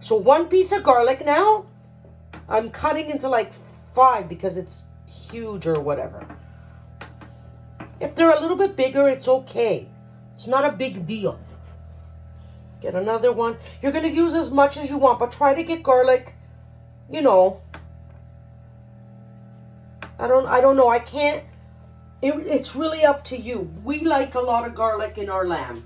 [0.00, 1.66] So one piece of garlic now.
[2.48, 3.52] I'm cutting into like
[3.94, 6.26] five because it's huge or whatever.
[8.00, 9.88] If they're a little bit bigger, it's okay.
[10.38, 11.36] It's not a big deal.
[12.80, 13.56] Get another one.
[13.82, 16.32] You're going to use as much as you want, but try to get garlic,
[17.10, 17.60] you know.
[20.16, 20.88] I don't I don't know.
[20.88, 21.42] I can't
[22.22, 23.68] it, it's really up to you.
[23.82, 25.84] We like a lot of garlic in our lamb.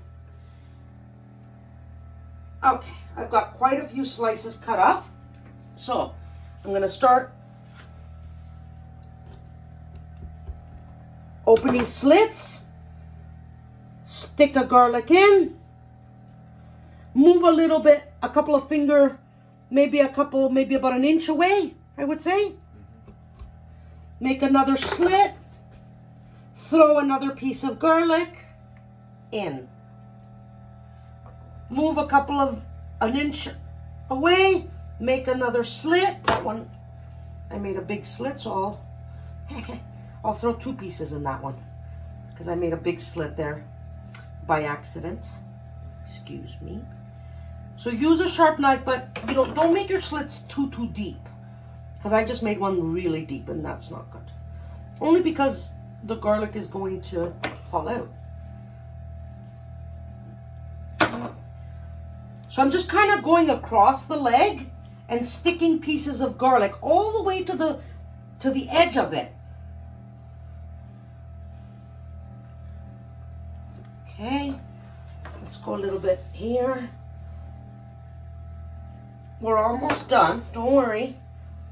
[2.63, 5.07] Okay, I've got quite a few slices cut up.
[5.73, 6.13] So,
[6.63, 7.33] I'm going to start
[11.47, 12.62] opening slits,
[14.13, 15.57] stick a garlic in,
[17.15, 19.17] move a little bit, a couple of finger,
[19.71, 22.53] maybe a couple, maybe about an inch away, I would say.
[24.19, 25.33] Make another slit,
[26.55, 28.37] throw another piece of garlic
[29.31, 29.67] in.
[31.71, 32.61] Move a couple of,
[33.01, 33.49] an inch
[34.11, 36.23] away, make another slit.
[36.25, 36.69] That one,
[37.49, 38.85] I made a big slit, so I'll
[40.23, 41.55] I'll throw two pieces in that one
[42.29, 43.65] because I made a big slit there
[44.45, 45.27] by accident.
[46.01, 46.83] Excuse me.
[47.75, 51.19] So use a sharp knife, but you know, don't make your slits too, too deep
[51.97, 54.29] because I just made one really deep and that's not good.
[55.01, 55.71] Only because
[56.03, 57.33] the garlic is going to
[57.71, 58.09] fall out.
[62.49, 64.69] So I'm just kind of going across the leg
[65.09, 67.79] and sticking pieces of garlic all the way to the
[68.41, 69.31] to the edge of it.
[74.23, 74.55] Okay,
[75.43, 76.89] let's go a little bit here.
[79.41, 81.17] We're almost done, don't worry.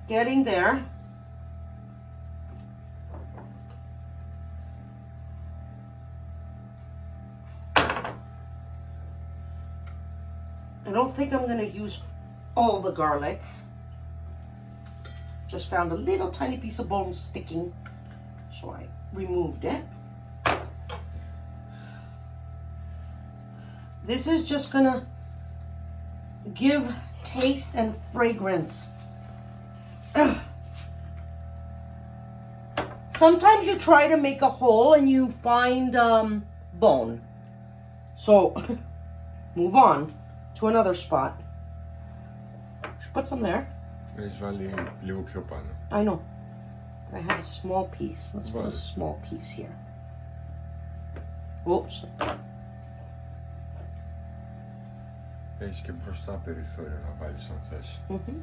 [0.10, 0.84] Getting there.
[7.78, 8.14] I
[10.92, 12.02] don't think I'm gonna use
[12.58, 13.42] all the garlic.
[15.48, 17.74] Just found a little tiny piece of bone sticking,
[18.52, 19.86] so I removed it.
[24.12, 25.08] This is just gonna
[26.54, 26.94] give
[27.24, 28.90] taste and fragrance.
[30.16, 30.36] Ugh.
[33.16, 37.22] Sometimes you try to make a hole and you find um, bone.
[38.18, 38.54] So
[39.56, 40.14] move on
[40.56, 41.42] to another spot.
[43.00, 43.74] Should put some there.
[45.90, 46.22] I know.
[47.14, 48.32] I have a small piece.
[48.34, 49.74] Let's put a small piece here.
[51.66, 52.04] Oops.
[55.61, 58.01] Έχεις και μπροστά περιθώριο να βάλεις αν θες.
[58.09, 58.43] Mhm.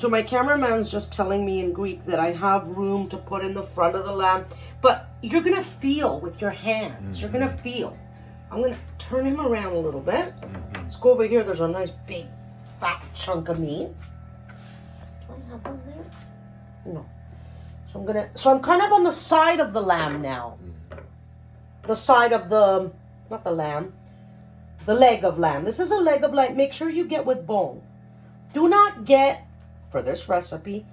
[0.00, 3.54] So my cameraman's just telling me in Greek that I have room to put in
[3.54, 4.42] the front of the lamb,
[4.84, 7.12] but you're gonna feel with your hands.
[7.20, 7.90] You're gonna feel.
[8.50, 10.26] I'm gonna turn him around a little bit.
[10.74, 11.42] Let's go over here.
[11.44, 12.26] There's a nice big
[12.80, 13.90] fat chunk of meat.
[15.20, 16.06] Do I have one there?
[16.94, 17.02] No.
[17.88, 18.26] So I'm gonna.
[18.34, 20.44] So I'm kind of on the side of the lamb now.
[21.83, 22.91] The side of the,
[23.29, 23.93] not the lamb,
[24.85, 25.63] the leg of lamb.
[25.63, 26.55] This is a leg of lamb.
[26.55, 27.81] Make sure you get with bone.
[28.53, 29.47] Do not get,
[29.89, 30.85] for this recipe,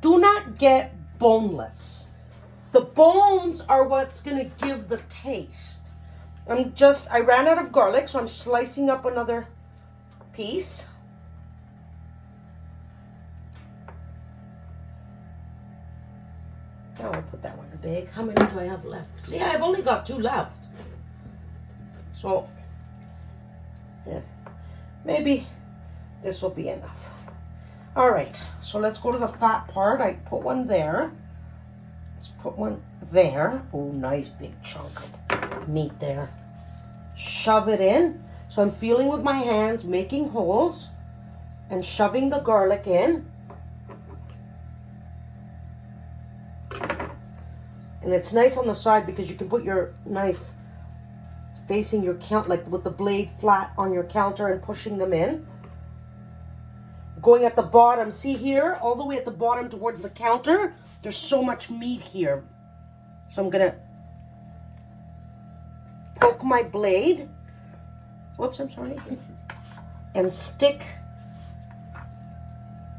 [0.00, 2.08] do not get boneless.
[2.72, 5.82] The bones are what's going to give the taste.
[6.48, 9.46] I'm just, I ran out of garlic, so I'm slicing up another
[10.32, 10.86] piece.
[16.98, 18.08] Now I'll put that one bag.
[18.10, 19.26] How many do I have left?
[19.26, 20.58] See, I've only got two left.
[22.12, 22.48] So,
[24.06, 24.20] yeah,
[25.04, 25.46] maybe
[26.22, 27.08] this will be enough.
[27.94, 30.00] All right, so let's go to the fat part.
[30.00, 31.12] I put one there.
[32.16, 32.82] Let's put one
[33.12, 33.62] there.
[33.72, 36.28] Oh, nice big chunk of meat there.
[37.16, 38.22] Shove it in.
[38.48, 40.90] So I'm feeling with my hands, making holes
[41.70, 43.26] and shoving the garlic in.
[48.06, 50.40] And it's nice on the side because you can put your knife
[51.66, 55.44] facing your count, like with the blade flat on your counter and pushing them in.
[57.20, 60.72] Going at the bottom, see here, all the way at the bottom towards the counter,
[61.02, 62.44] there's so much meat here.
[63.28, 63.74] So I'm gonna
[66.20, 67.28] poke my blade,
[68.36, 69.00] whoops, I'm sorry,
[70.14, 70.86] and stick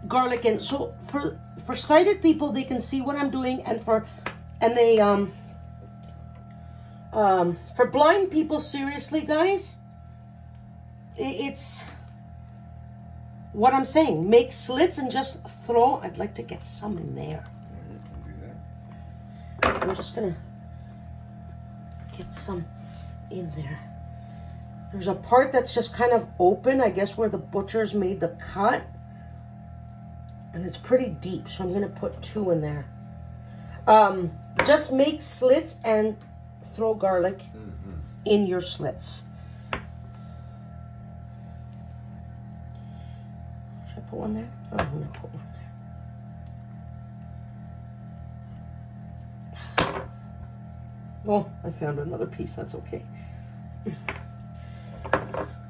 [0.09, 0.59] garlic in.
[0.59, 4.05] So for, for sighted people, they can see what I'm doing, and for
[4.61, 5.33] and they um
[7.13, 9.75] um for blind people seriously guys
[11.17, 11.85] it's
[13.57, 14.29] what i'm saying.
[14.29, 17.43] Make slits and just throw i'd like to get some in there.
[19.63, 20.37] I'm just gonna
[22.15, 22.65] get some
[23.31, 23.79] in there.
[24.91, 28.37] There's a part that's just kind of open i guess where the butcher's made the
[28.53, 28.83] cut.
[30.53, 32.85] And it's pretty deep so i'm gonna put two in there.
[33.87, 34.31] Um,
[34.65, 36.15] just make slits and
[36.75, 37.91] throw garlic Mm-hmm.
[38.25, 39.23] in your slits.
[43.89, 44.49] Should I put one there?
[44.73, 45.67] Oh, I'm gonna put one there.
[51.27, 52.53] Oh, I found another piece.
[52.53, 53.03] That's okay.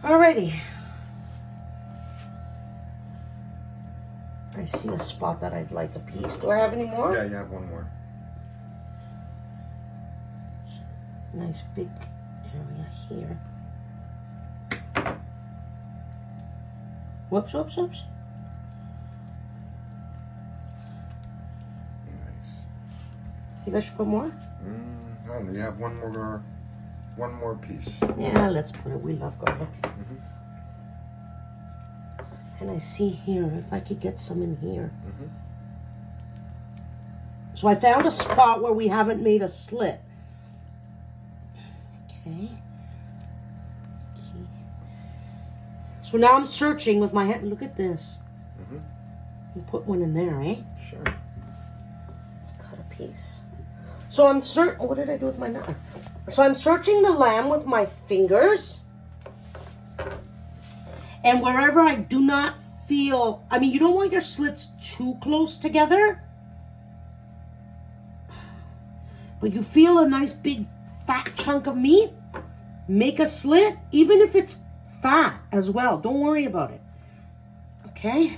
[0.04, 0.54] Alrighty.
[4.56, 6.38] I see a spot that I'd like a piece.
[6.38, 7.14] Do I have any more?
[7.14, 7.88] Yeah, you have one more.
[11.34, 11.90] Nice big
[12.54, 13.40] area here.
[17.30, 18.04] Whoops, whoops, whoops.
[22.06, 22.52] Nice.
[23.64, 24.32] Think I should put more?
[24.64, 25.52] Mm, I don't know.
[25.52, 26.42] You have one more,
[27.18, 27.90] one more piece.
[28.18, 29.02] Yeah, let's put it.
[29.02, 29.70] We love garlic.
[29.82, 30.22] Mhm.
[32.62, 34.90] And I see here, if I could get some in here.
[35.06, 35.30] Mhm.
[37.56, 40.00] So I found a spot where we haven't made a slit.
[42.28, 42.50] Okay.
[44.14, 44.46] Okay.
[46.02, 47.50] So now I'm searching with my hand.
[47.50, 48.18] Look at this.
[48.60, 48.78] Mm hmm
[49.68, 50.56] put one in there, eh?
[50.80, 51.04] Sure.
[51.04, 53.40] Let's cut a piece.
[54.08, 54.78] So I'm search.
[54.80, 55.76] What did I do with my knife?
[56.30, 58.82] So I'm searching the lamb with my fingers.
[61.24, 62.54] And wherever I do not
[62.88, 66.22] feel, I mean, you don't want your slits too close together.
[69.42, 70.68] But you feel a nice big
[71.08, 72.12] fat chunk of meat,
[72.88, 74.58] make a slit, even if it's
[75.01, 75.97] fat as well.
[75.97, 76.82] Don't worry about it.
[77.88, 78.38] Okay?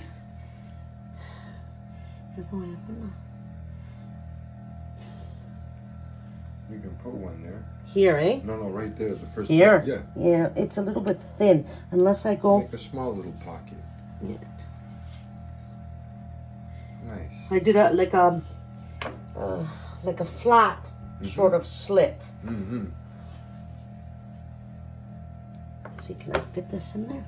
[6.70, 7.64] You can put one there.
[7.86, 8.40] Here, eh?
[8.44, 9.14] No, no, right there.
[9.14, 9.50] The first.
[9.50, 9.82] Here?
[9.84, 10.02] Yeah.
[10.16, 11.66] Yeah, it's a little bit thin.
[11.90, 13.78] Unless I go, Make a small little pocket.
[14.22, 14.36] Yeah.
[17.04, 17.32] Nice.
[17.50, 18.40] I did a like a,
[19.36, 19.66] uh,
[20.04, 20.88] like a flat
[21.22, 22.26] sort of slit.
[22.44, 22.86] Mm-hmm.
[25.84, 27.24] Let's see, can I fit this in there?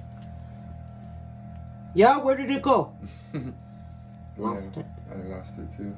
[1.94, 2.94] Yeah, where did it go?
[4.36, 4.86] Lost yeah, it.
[5.10, 5.94] I lost it too.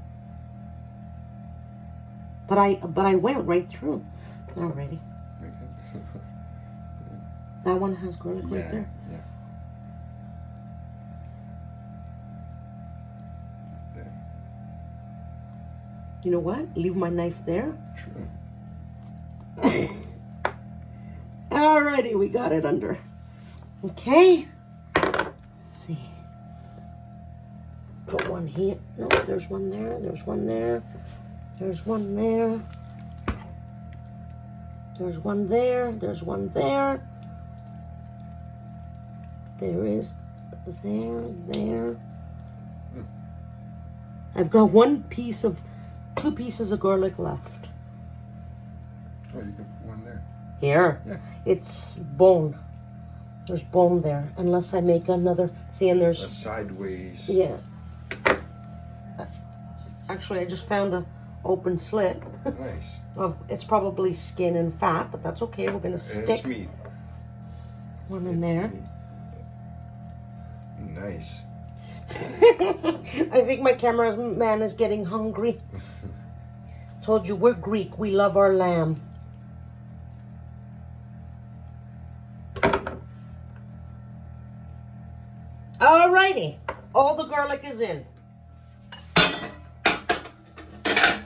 [2.48, 4.04] But I, but I went right through.
[4.56, 5.00] Already.
[5.40, 6.00] Okay.
[7.64, 8.90] That one has garlic right there.
[9.10, 9.23] yeah.
[16.24, 16.76] You know what?
[16.76, 17.76] Leave my knife there.
[17.96, 18.26] True.
[21.50, 22.98] Alrighty, we got it under.
[23.84, 24.48] Okay.
[24.96, 25.34] Let's
[25.68, 25.98] see.
[28.06, 28.78] Put one here.
[28.96, 30.00] No, there's one there.
[30.00, 30.82] There's one there.
[31.60, 32.60] There's one there.
[34.98, 35.92] There's one there.
[35.92, 37.06] There's one there.
[39.60, 40.14] There is
[40.82, 41.92] there, there.
[42.94, 43.02] Hmm.
[44.34, 45.60] I've got one piece of,
[46.16, 47.66] two pieces of garlic left.
[49.34, 50.22] Oh, you can put one there.
[50.60, 51.02] Here.
[51.06, 51.16] Yeah.
[51.46, 52.58] It's bone.
[53.46, 54.26] There's bone there.
[54.38, 57.28] Unless I make another, see, and A there's, sideways.
[57.28, 57.56] yeah.
[60.08, 61.04] Actually, I just found a
[61.44, 62.22] open slit.
[62.58, 62.96] Nice.
[63.16, 65.68] of, it's probably skin and fat, but that's okay.
[65.68, 66.68] We're gonna stick it's meat.
[68.08, 68.68] one in It's there.
[68.68, 68.82] meat.
[71.00, 71.42] Nice.
[73.32, 75.58] I think my cameraman is getting hungry.
[77.04, 77.98] Told you we're Greek.
[77.98, 78.98] We love our lamb.
[85.78, 86.56] Alrighty.
[86.94, 88.06] All the garlic is in.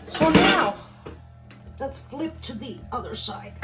[0.09, 0.75] So now,
[1.79, 3.55] let's flip to the other side.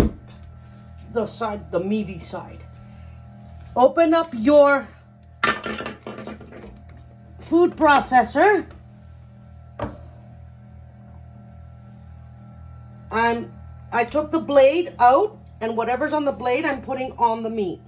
[1.15, 2.63] The side, the meaty side.
[3.75, 4.87] Open up your
[7.41, 8.65] food processor.
[13.15, 13.53] I'm
[13.93, 17.81] I took the blade out and whatever's on the blade I'm putting on the meat.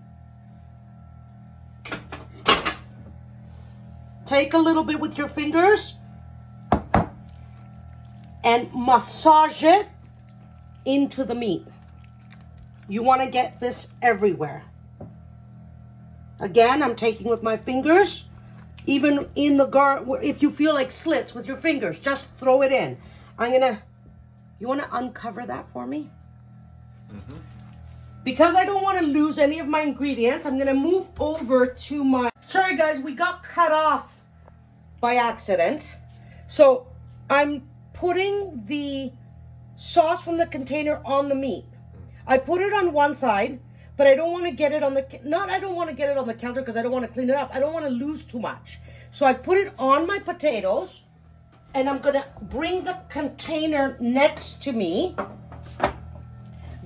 [4.25, 5.95] Take a little bit with your fingers
[8.45, 9.89] and massage it
[10.85, 11.67] into the meat.
[12.89, 14.63] You want to get this everywhere.
[16.39, 18.27] Again, I'm taking with my fingers
[18.87, 22.73] even in the gar if you feel like slits with your fingers just throw it
[22.73, 22.97] in
[23.39, 23.83] i'm gonna
[24.59, 26.11] you want to uncover that for me?
[27.13, 27.37] Mm-hmm.
[28.25, 32.03] Because i don't want to lose any of my ingredients i'm gonna move over to
[32.03, 34.15] my sorry guys we got cut off
[35.01, 35.97] by accident.
[36.47, 36.89] So
[37.31, 39.13] i'm putting the
[39.77, 41.65] sauce from the container on the meat.
[41.65, 42.09] Mm.
[42.27, 43.61] I put it on one side
[43.97, 46.09] but I don't want to get it on the not I don't want to get
[46.09, 47.51] it on the counter because I don't want to clean it up.
[47.55, 48.79] I don't want to lose too much.
[49.11, 51.06] So I put it on my potatoes
[51.77, 55.15] and I'm to bring the container next to me.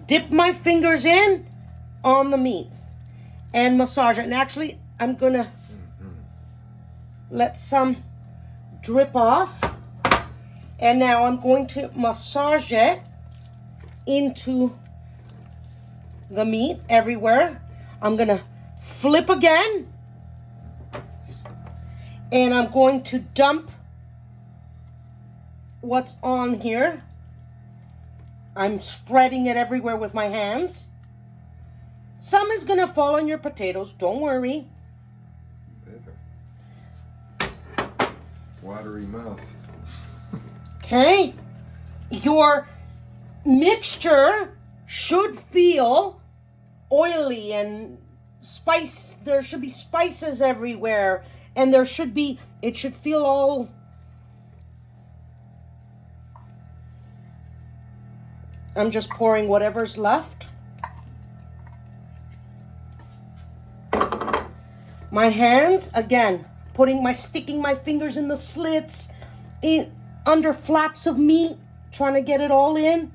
[0.04, 1.46] Dip my fingers in
[2.02, 2.66] on the meat
[3.54, 4.24] and massage it.
[4.24, 6.08] And actually I'm going to mm-hmm.
[7.30, 8.02] let some
[8.82, 9.62] drip off.
[10.80, 13.00] And now I'm going to massage it
[14.06, 14.76] into
[16.32, 17.62] the meat everywhere.
[18.02, 18.42] I'm gonna
[18.80, 19.92] flip again.
[22.32, 23.70] And I'm going to dump
[25.80, 27.02] what's on here.
[28.56, 30.86] I'm spreading it everywhere with my hands.
[32.18, 34.68] Some is gonna fall on your potatoes, don't worry.
[35.86, 37.50] Better.
[38.62, 39.40] Watery mouth.
[40.82, 41.34] Okay?
[42.10, 42.66] Your
[43.44, 46.20] mixture should feel
[46.90, 47.96] oily and
[48.40, 51.22] spice there should be spices everywhere
[51.54, 53.68] and there should be it should feel all
[58.80, 60.46] I'm just pouring whatever's left.
[65.10, 69.10] My hands again putting my sticking my fingers in the slits
[69.60, 69.92] in
[70.24, 71.58] under flaps of meat
[71.92, 73.12] trying to get it all in.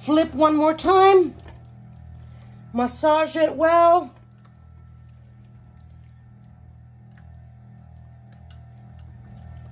[0.00, 1.36] Flip one more time.
[2.72, 4.12] Massage it well.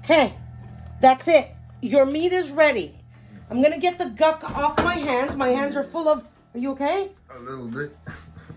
[0.05, 0.35] Okay
[1.01, 1.51] that's it.
[1.81, 3.00] Your meat is ready
[3.51, 6.25] i'm gonna get the guck off my hands my hands are full of
[6.55, 7.97] are you okay A little bit.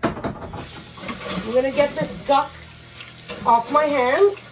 [0.02, 2.50] i'm gonna get this guck
[3.46, 4.50] off my hands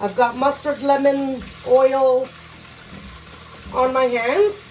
[0.00, 2.28] i've got mustard lemon oil
[3.74, 4.66] on my hands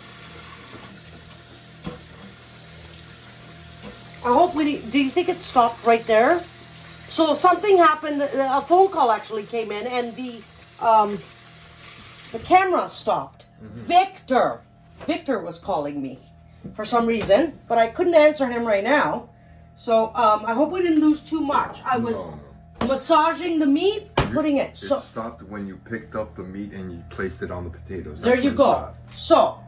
[4.25, 4.77] I hope we.
[4.77, 6.41] Do you think it stopped right there?
[7.09, 8.21] So something happened.
[8.21, 10.41] A phone call actually came in, and the
[10.79, 11.17] um,
[12.33, 13.45] the camera stopped.
[13.61, 14.59] Victor,
[15.07, 16.19] Victor was calling me
[16.75, 19.29] for some reason, but I couldn't answer him right now.
[19.77, 21.79] So um, I hope we didn't lose too much.
[21.85, 22.39] I was No,
[22.81, 22.87] no.
[22.87, 24.69] massaging the meat, putting it.
[24.71, 27.69] It So stopped when you picked up the meat and you placed it on the
[27.69, 28.21] potatoes.
[28.21, 28.71] there you go.
[28.73, 29.13] stopped.
[29.15, 29.59] So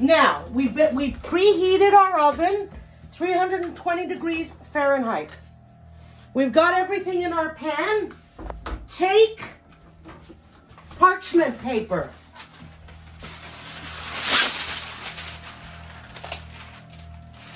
[0.00, 2.68] now we've been, we preheated our oven,
[3.12, 5.36] 320 degrees Fahrenheit.
[6.34, 8.12] We've got everything in our pan.
[8.88, 9.42] Take
[10.98, 12.10] parchment paper.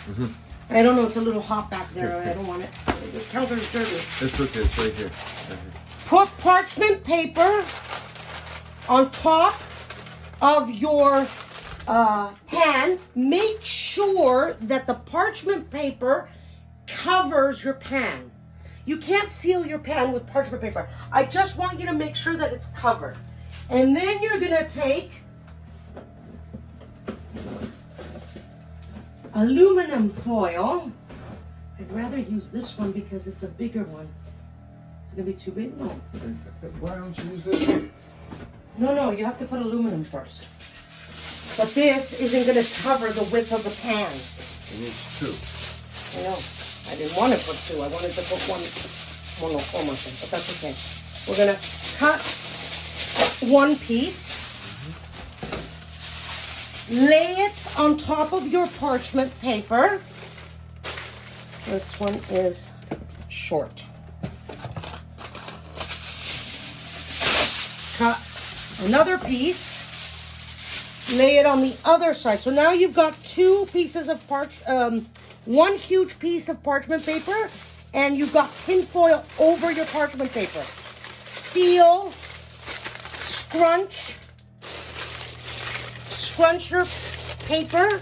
[0.09, 0.33] Mhm.
[0.71, 2.17] I don't know, it's a little hot back there.
[2.23, 2.71] I don't want it.
[3.13, 3.97] The counter's dirty.
[4.21, 4.61] It's okay.
[4.61, 5.07] It's right here.
[5.07, 5.13] Right
[5.49, 5.73] here.
[6.07, 7.65] Put parchment paper
[8.89, 9.55] on top
[10.43, 11.27] of your
[11.87, 12.99] uh, pan.
[13.15, 16.29] Make sure that the parchment paper
[16.87, 18.31] covers your pan.
[18.85, 20.89] You can't seal your pan with parchment paper.
[21.13, 23.17] I just want you to make sure that it's covered.
[23.71, 25.13] And then you're gonna take
[29.35, 30.91] aluminum foil.
[31.79, 34.09] I'd rather use this one because it's a bigger one.
[35.05, 35.79] It's gonna be too big?
[35.79, 35.89] No.
[36.81, 37.93] Why don't you use this one?
[38.79, 40.49] No, no, you have to put aluminum first.
[41.59, 44.11] But this isn't gonna cover the width of the pan.
[44.11, 45.35] It needs two.
[46.19, 46.39] I know.
[46.91, 47.77] I didn't want to put two.
[47.83, 48.65] I wanted to put one
[49.45, 50.73] monochroma thing, but that's okay.
[51.29, 51.59] We're gonna
[51.99, 52.48] cut
[53.43, 54.47] one piece.
[56.91, 60.01] Lay it on top of your parchment paper.
[61.67, 62.71] This one is
[63.29, 63.85] short.
[67.99, 68.19] Cut
[68.87, 69.85] another piece.
[71.17, 72.39] Lay it on the other side.
[72.39, 75.07] So now you've got two pieces of parch, um,
[75.45, 77.51] one huge piece of parchment paper,
[77.93, 80.63] and you've got tin foil over your parchment paper.
[81.11, 82.13] Seal,
[83.49, 84.15] scrunch,
[86.11, 86.85] scrunch your
[87.47, 87.99] paper,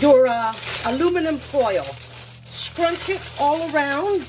[0.00, 0.54] your uh,
[0.86, 1.84] aluminum foil.
[2.44, 4.26] Scrunch it all around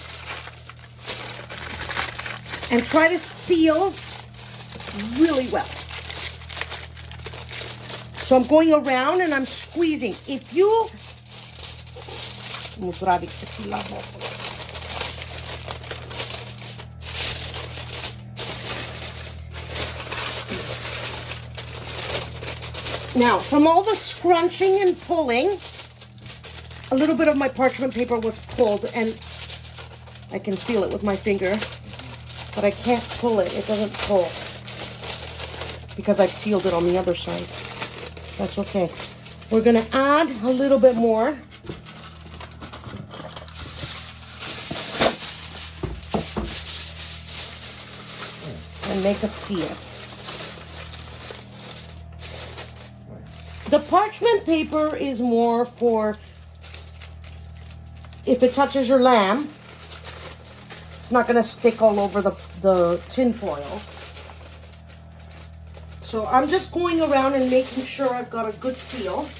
[2.71, 3.93] and try to seal
[5.17, 5.65] really well.
[8.25, 10.15] So I'm going around and I'm squeezing.
[10.27, 10.89] If you
[23.17, 25.49] Now, from all the scrunching and pulling,
[26.91, 29.09] a little bit of my parchment paper was pulled and
[30.31, 31.49] I can feel it with my finger,
[32.53, 33.57] but I can't pull it.
[33.57, 34.29] It doesn't pull
[35.95, 37.41] because I've sealed it on the other side.
[38.37, 38.91] That's okay.
[39.49, 41.29] We're gonna add a little bit more.
[48.89, 49.86] And make a seal.
[53.69, 56.19] The parchment paper is more for
[58.25, 59.49] if it touches your lamb,
[60.99, 63.81] it's not gonna stick all over the, the tin foil.
[66.01, 69.37] So I'm just going around and making sure I've got a good seal.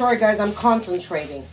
[0.00, 1.44] Sorry guys, I'm concentrating.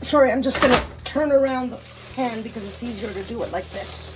[0.00, 1.80] Sorry, I'm just gonna turn around the
[2.14, 4.14] pan because it's easier to do it like this.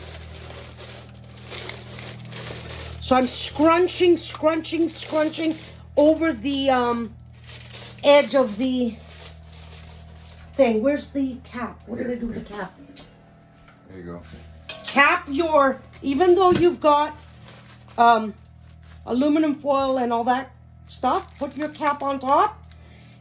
[3.01, 5.57] So I'm scrunching, scrunching, scrunching
[5.97, 7.12] over the um,
[8.05, 8.91] edge of the
[10.53, 10.80] thing.
[10.80, 11.80] Where's the cap?
[11.87, 12.72] What did I do the cap?
[13.89, 14.22] There you go.
[14.93, 17.16] Cap your, even though you've got
[17.97, 18.34] um,
[19.07, 20.55] aluminum foil and all that
[20.86, 22.62] stuff, put your cap on top.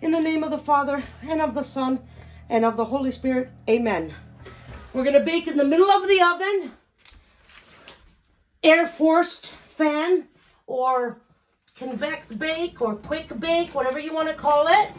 [0.01, 2.01] In the name of the Father and of the Son
[2.49, 4.13] and of the Holy Spirit, amen.
[4.93, 6.71] We're gonna bake in the middle of the oven,
[8.61, 10.27] air forced fan
[10.67, 11.21] or
[11.75, 14.89] convect bake or quick bake, whatever you wanna call it.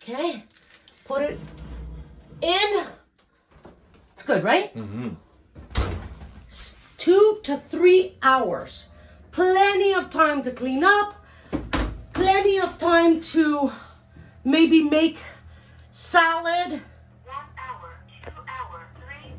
[0.00, 0.44] Okay,
[1.04, 1.40] put it
[2.42, 2.86] in.
[4.14, 4.74] It's good, right?
[4.74, 5.10] Mm-hmm.
[6.98, 8.88] Two to three hours.
[9.32, 11.14] Plenty of time to clean up.
[12.12, 13.72] Plenty of time to
[14.44, 15.18] maybe make
[15.90, 16.80] salad.
[17.24, 19.32] One hour, two hour, three.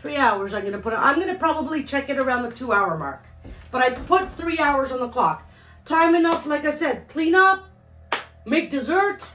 [0.00, 0.98] Three hours I'm gonna put it.
[0.98, 3.24] I'm gonna probably check it around the two hour mark.
[3.70, 5.48] But I put three hours on the clock.
[5.84, 7.64] Time enough, like I said, clean up,
[8.44, 9.28] make dessert,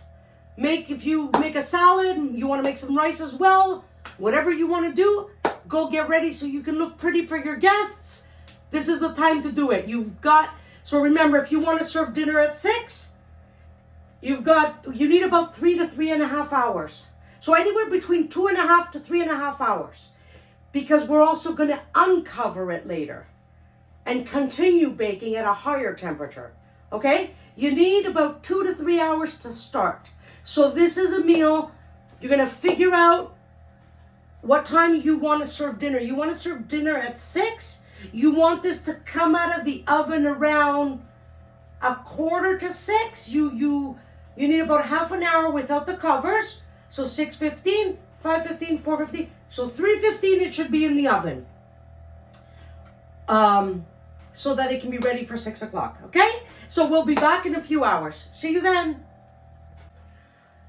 [0.57, 3.85] make if you make a salad, you wanna make some rice as well,
[4.17, 5.29] whatever you wanna do,
[5.67, 8.27] go get ready so you can look pretty for your guests.
[8.71, 9.87] This is the time to do it.
[9.87, 10.49] You've got,
[10.83, 13.13] so remember, if you wanna serve dinner at six,
[14.21, 17.07] you've got, you need about three to three and a half hours.
[17.39, 20.09] So anywhere between two and a half to three and a half hours
[20.71, 23.27] because we're also going to uncover it later
[24.05, 26.51] and continue baking at a higher temperature.
[26.91, 27.31] Okay?
[27.55, 30.09] You need about two to three hours to start.
[30.43, 31.71] So this is a meal.
[32.21, 33.35] You're going to figure out
[34.41, 35.99] what time you want to serve dinner.
[35.99, 37.81] You want to serve dinner at six.
[38.11, 41.01] You want this to come out of the oven around
[41.81, 43.29] a quarter to six.
[43.29, 43.97] You you
[44.35, 46.61] you need about half an hour without the covers.
[46.89, 49.27] So 6:15, 5.15, 4.15.
[49.47, 51.45] So 3.15 it should be in the oven.
[53.29, 53.85] Um,
[54.33, 56.29] so that it can be ready for 6 o'clock, okay?
[56.67, 58.27] So we'll be back in a few hours.
[58.31, 59.05] See you then.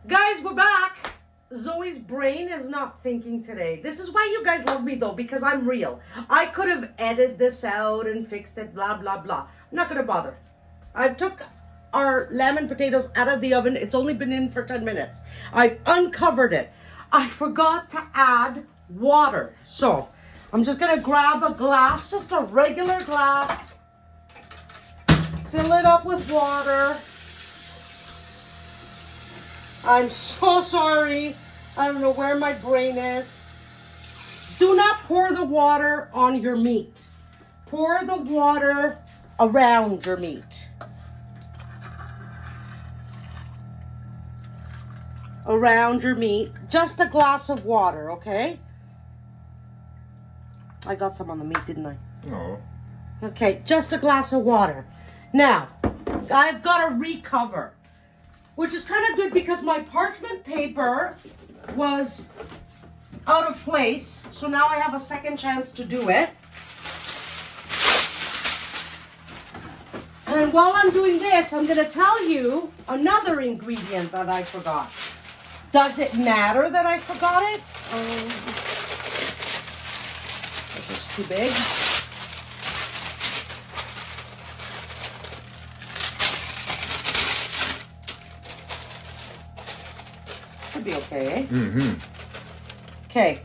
[0.07, 1.15] Guys, we're back.
[1.55, 3.81] Zoe's brain is not thinking today.
[3.83, 5.99] This is why you guys love me though, because I'm real.
[6.29, 9.47] I could have edited this out and fixed it, blah, blah, blah.
[9.47, 10.37] I'm not gonna bother.
[10.95, 11.43] I took
[11.95, 13.79] our lamb and potatoes out of the oven.
[13.79, 15.21] It's only been in for 10 minutes.
[15.55, 16.71] I've uncovered it.
[17.11, 19.55] I forgot to add water.
[19.63, 20.11] So
[20.53, 23.79] I'm just gonna grab a glass, just a regular glass,
[25.49, 26.99] fill it up with water.
[29.85, 31.37] I'm so sorry.
[31.77, 33.41] I don't know where my brain is.
[34.59, 37.09] Do not pour the water on your meat.
[37.67, 38.99] Pour the water
[39.39, 40.71] around your meat.
[45.47, 46.53] Around your meat.
[46.71, 48.59] Just a glass of water, okay?
[50.87, 51.97] I got some on the meat, didn't I?
[52.27, 52.59] No.
[53.23, 54.87] Okay, just a glass of water.
[55.35, 55.69] Now,
[56.31, 57.74] I've got to recover,
[58.57, 61.17] which is kind of good because my parchment paper
[61.75, 62.29] was
[63.27, 64.23] out of place.
[64.31, 66.31] So now I have a second chance to do it.
[70.27, 74.91] And while I'm doing this, I'm going to tell you another ingredient that I forgot.
[75.71, 77.61] Does it matter that I forgot it?
[77.93, 78.29] Um,
[80.75, 81.84] this is too big.
[90.85, 91.47] Should be okay.
[91.51, 93.07] Mm-hmm.
[93.07, 93.41] Okay.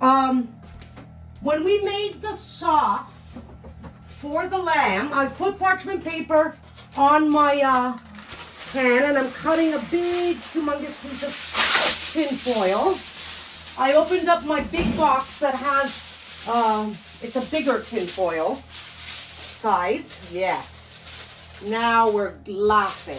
[0.00, 0.54] Um,
[1.40, 3.44] when we made the sauce
[4.18, 6.56] for the lamb, I put parchment paper
[6.96, 7.98] on my uh,
[8.72, 12.96] pan and I'm cutting a big, humongous piece of tin foil.
[13.78, 20.30] I opened up my big box that has, um, it's a bigger tin foil size.
[20.32, 21.60] Yes.
[21.66, 23.18] Now we're laughing.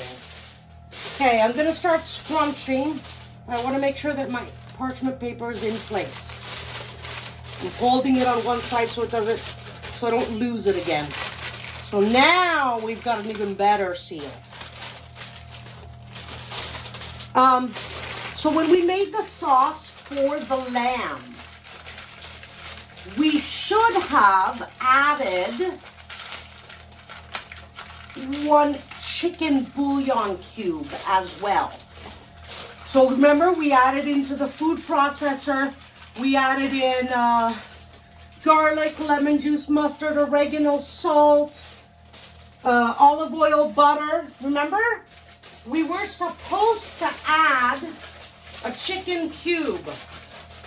[1.15, 2.99] Okay, I'm gonna start scrunching.
[3.47, 6.41] I want to make sure that my parchment paper is in place.
[7.59, 9.43] I'm holding it on one side so it doesn't,
[9.91, 11.17] so I don't lose it again.
[11.81, 14.45] So now we've got an even better seal.
[17.35, 17.77] Um,
[18.31, 21.45] so when we made the sauce for the lamb,
[23.05, 25.81] we should have added
[28.15, 31.80] one chicken bouillon cube as well.
[32.91, 35.73] So remember, we added into the food processor,
[36.19, 37.55] we added in uh,
[38.43, 41.65] garlic, lemon juice, mustard, oregano, salt,
[42.65, 44.25] uh, olive oil, butter.
[44.41, 44.81] Remember?
[45.69, 47.79] We were supposed to add
[48.65, 49.79] a chicken cube.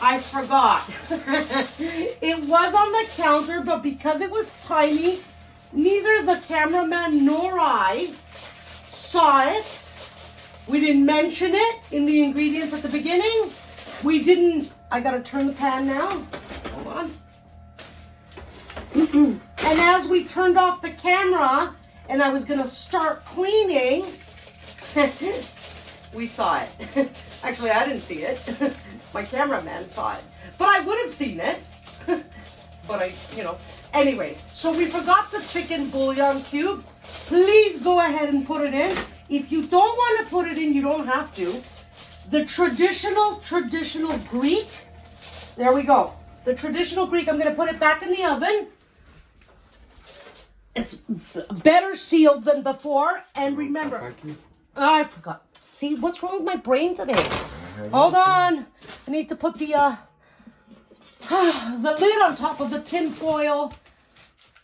[0.01, 0.89] I forgot.
[1.11, 5.19] it was on the counter, but because it was tiny,
[5.75, 8.09] neither the cameraman nor I
[8.87, 9.84] saw it.
[10.67, 13.51] We didn't mention it in the ingredients at the beginning.
[14.03, 16.09] We didn't, I gotta turn the pan now.
[16.73, 17.11] Hold on.
[18.95, 21.75] and as we turned off the camera
[22.09, 24.07] and I was gonna start cleaning,
[26.15, 27.09] we saw it.
[27.43, 28.75] Actually, I didn't see it.
[29.15, 30.23] My cameraman saw it.
[30.57, 31.61] But I would have seen it.
[32.07, 33.59] but I, you know.
[33.93, 36.85] Anyways, so we forgot the chicken bouillon cube.
[37.03, 38.97] Please go ahead and put it in.
[39.29, 41.63] If you don't want to put it in, you don't have to.
[42.31, 44.69] The traditional, traditional Greek.
[45.57, 46.13] There we go.
[46.45, 48.69] The traditional Greek, I'm going to put it back in the oven.
[50.75, 50.97] It's
[51.63, 53.23] better sealed than before.
[53.35, 54.37] And remember, Thank you.
[54.77, 55.45] Oh, I forgot.
[55.65, 57.15] See, what's wrong with my brain today?
[57.93, 58.67] Hold on.
[59.07, 59.97] I need to put the uh,
[61.29, 63.73] the lid on top of the tin foil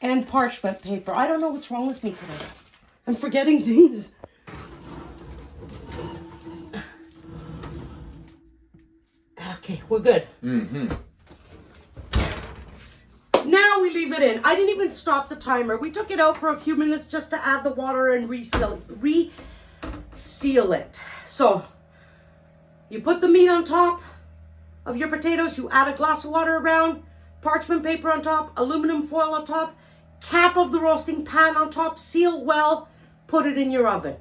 [0.00, 1.12] and parchment paper.
[1.14, 2.38] I don't know what's wrong with me today.
[3.06, 4.12] I'm forgetting things.
[9.60, 10.26] Okay, we're good.
[10.42, 10.88] Mm-hmm.
[13.46, 14.40] Now we leave it in.
[14.42, 15.76] I didn't even stop the timer.
[15.76, 18.80] We took it out for a few minutes just to add the water and reseal
[19.00, 20.98] re-seal it.
[21.26, 21.62] So
[22.88, 24.00] you put the meat on top
[24.86, 25.58] of your potatoes.
[25.58, 27.02] You add a glass of water around,
[27.42, 29.76] parchment paper on top, aluminum foil on top,
[30.22, 32.88] cap of the roasting pan on top, seal well,
[33.26, 34.16] put it in your oven.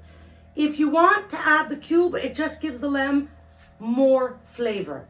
[0.58, 3.30] If you want to add the cube, it just gives the lamb
[3.80, 5.08] more flavor.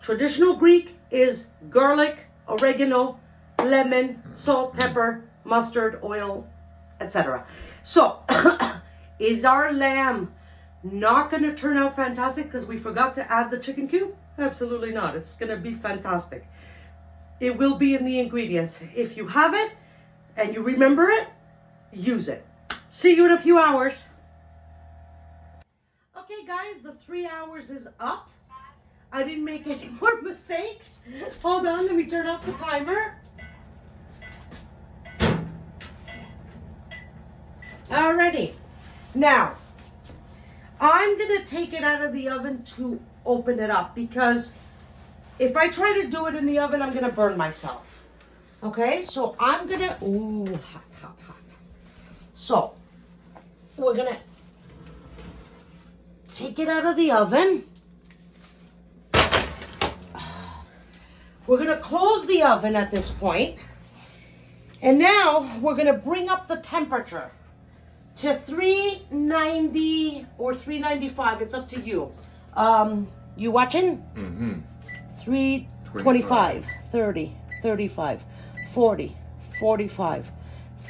[0.00, 3.18] Traditional Greek is garlic, oregano,
[3.58, 6.46] lemon, salt, pepper, mustard, oil,
[7.00, 7.46] etc.
[7.82, 8.22] So,
[9.18, 10.32] is our lamb
[10.82, 14.14] Not going to turn out fantastic because we forgot to add the chicken cube?
[14.38, 15.14] Absolutely not.
[15.14, 16.46] It's going to be fantastic.
[17.38, 18.82] It will be in the ingredients.
[18.94, 19.72] If you have it
[20.36, 21.28] and you remember it,
[21.92, 22.46] use it.
[22.88, 24.06] See you in a few hours.
[26.32, 28.30] Okay, guys, the three hours is up.
[29.10, 31.02] I didn't make any more mistakes.
[31.42, 33.16] Hold on, let me turn off the timer.
[37.88, 38.52] Alrighty.
[39.14, 39.56] Now,
[40.80, 44.52] I'm gonna take it out of the oven to open it up because
[45.40, 48.04] if I try to do it in the oven, I'm gonna burn myself.
[48.62, 51.36] Okay, so I'm gonna, ooh, hot, hot, hot.
[52.32, 52.74] So,
[53.76, 54.16] we're gonna
[56.32, 57.64] take it out of the oven.
[61.46, 63.58] We're gonna close the oven at this point.
[64.82, 67.30] And now we're gonna bring up the temperature
[68.16, 71.42] to 390 or 395.
[71.42, 72.12] It's up to you.
[72.54, 73.98] Um, you watching?
[74.14, 74.60] Mm-hmm.
[75.22, 78.24] 325, 30, 35,
[78.70, 79.16] 40,
[79.58, 80.32] 45,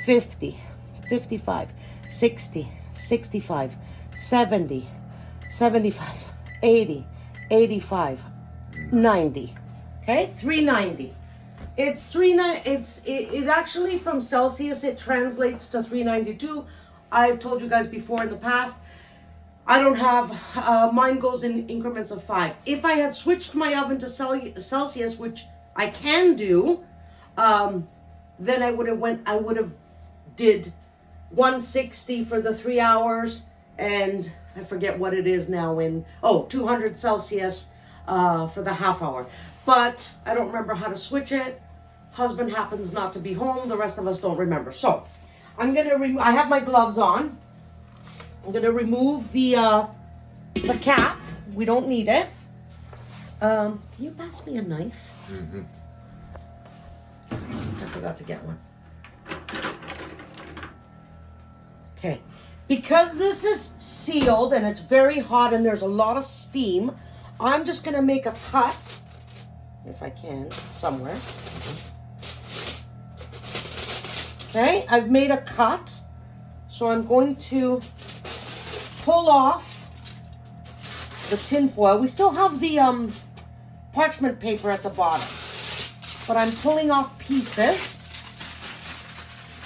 [0.04, 0.60] 50,
[1.08, 1.72] 55,
[2.08, 3.76] 60, 65,
[4.14, 4.88] 70,
[5.50, 6.08] 75,
[6.62, 7.06] 80,
[7.50, 8.24] 85,
[8.92, 9.54] 90.
[10.02, 11.14] Okay, 390.
[11.76, 12.60] It's three nine.
[12.64, 16.66] It's it, it actually from Celsius it translates to 392.
[17.12, 18.78] I've told you guys before in the past.
[19.66, 22.54] I don't have uh, mine goes in increments of five.
[22.66, 25.44] If I had switched my oven to Celsius, which
[25.76, 26.84] I can do,
[27.36, 27.88] um,
[28.38, 29.22] then I would have went.
[29.26, 29.70] I would have
[30.36, 30.72] did
[31.30, 33.42] 160 for the three hours,
[33.78, 37.68] and I forget what it is now in oh 200 Celsius
[38.08, 39.26] uh, for the half hour.
[39.64, 41.60] But I don't remember how to switch it.
[42.12, 43.68] Husband happens not to be home.
[43.68, 44.72] The rest of us don't remember.
[44.72, 45.04] So
[45.58, 46.20] I'm gonna.
[46.20, 47.38] I have my gloves on.
[48.44, 49.86] I'm gonna remove the uh,
[50.54, 51.18] the cap.
[51.54, 52.26] We don't need it.
[53.40, 55.10] Um, can you pass me a knife?
[55.30, 55.62] Mm-hmm.
[57.32, 58.58] I forgot to get one.
[61.96, 62.20] Okay.
[62.70, 66.92] Because this is sealed and it's very hot and there's a lot of steam,
[67.40, 69.00] I'm just going to make a cut,
[69.86, 71.16] if I can, somewhere.
[74.50, 76.00] Okay, I've made a cut.
[76.68, 77.80] So I'm going to
[79.02, 79.66] pull off
[81.28, 81.98] the tin foil.
[81.98, 83.12] We still have the um,
[83.92, 85.26] parchment paper at the bottom.
[86.28, 87.98] But I'm pulling off pieces.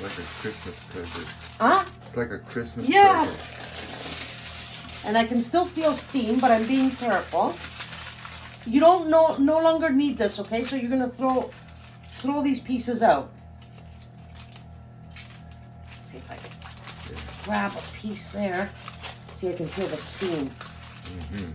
[0.01, 1.27] Like a Christmas present.
[1.61, 1.85] Huh?
[2.15, 3.25] It's like a Christmas Yeah.
[3.25, 5.07] present.
[5.07, 7.53] and I can still feel steam, but I'm being careful.
[8.73, 10.63] You don't no no longer need this, okay?
[10.63, 11.51] So you're gonna throw
[12.13, 13.31] throw these pieces out.
[15.91, 16.53] Let's see if I can
[17.43, 18.69] grab a piece there.
[19.35, 20.47] See, I can feel the steam.
[20.47, 21.51] Mm-hmm.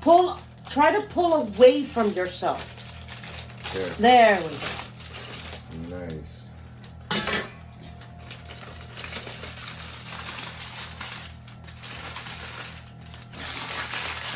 [0.00, 0.38] Pull.
[0.70, 2.62] Try to pull away from yourself.
[3.74, 3.90] There.
[3.98, 4.54] There we
[5.90, 6.06] go.
[6.06, 6.27] Nice.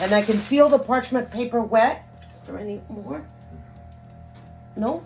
[0.03, 2.05] And I can feel the parchment paper wet.
[2.35, 3.25] Is there any more?
[4.77, 5.01] No?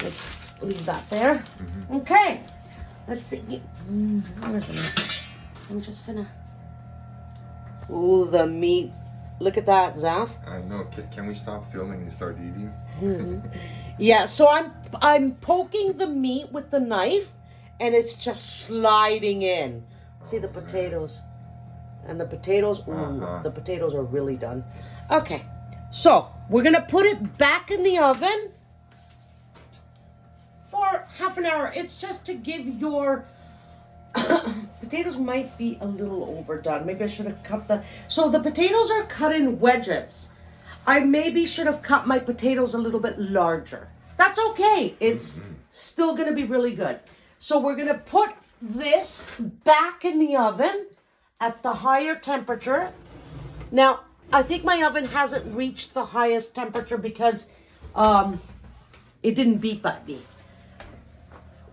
[0.00, 1.34] Let's leave that there.
[1.34, 1.96] Mm-hmm.
[1.96, 2.40] Okay.
[3.08, 3.60] Let's see.
[3.90, 5.24] Mm, where's the meat?
[5.70, 6.28] I'm just gonna.
[7.90, 8.92] Ooh, the meat.
[9.40, 10.30] Look at that, Zaf.
[10.46, 10.84] Uh, I know.
[10.94, 12.72] Can, can we stop filming and start eating?
[13.00, 13.40] Mm-hmm.
[14.00, 14.70] Yeah, so I'm
[15.02, 17.32] I'm poking the meat with the knife,
[17.80, 19.84] and it's just sliding in.
[20.22, 21.18] See the potatoes,
[22.08, 22.82] and the potatoes.
[22.88, 23.42] Ooh, Uh-huh.
[23.42, 24.64] the potatoes are really done.
[25.10, 25.42] Okay,
[25.90, 28.50] so we're gonna put it back in the oven
[30.70, 31.72] for half an hour.
[31.74, 33.24] It's just to give your
[34.80, 36.86] potatoes might be a little overdone.
[36.86, 37.82] Maybe I should have cut the.
[38.08, 40.30] So the potatoes are cut in wedges.
[40.86, 43.88] I maybe should have cut my potatoes a little bit larger.
[44.16, 44.94] That's okay.
[45.00, 46.98] It's still going to be really good.
[47.38, 48.30] So we're to put
[48.62, 49.30] this
[49.64, 50.86] back in the oven
[51.40, 52.92] at the higher temperature.
[53.70, 54.00] Now,
[54.32, 57.50] I think my oven hasn't reached the highest temperature because
[57.94, 58.40] um,
[59.22, 60.20] it didn't beep at me.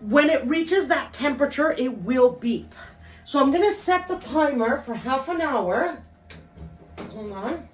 [0.00, 2.74] When it reaches that temperature, it will beep.
[3.24, 6.00] So I'm to set the timer for half an hour.
[7.10, 7.68] Hold on.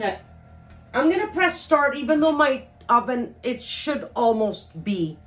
[0.00, 0.18] Okay.
[0.94, 5.18] I'm gonna press start even though my oven, it should almost be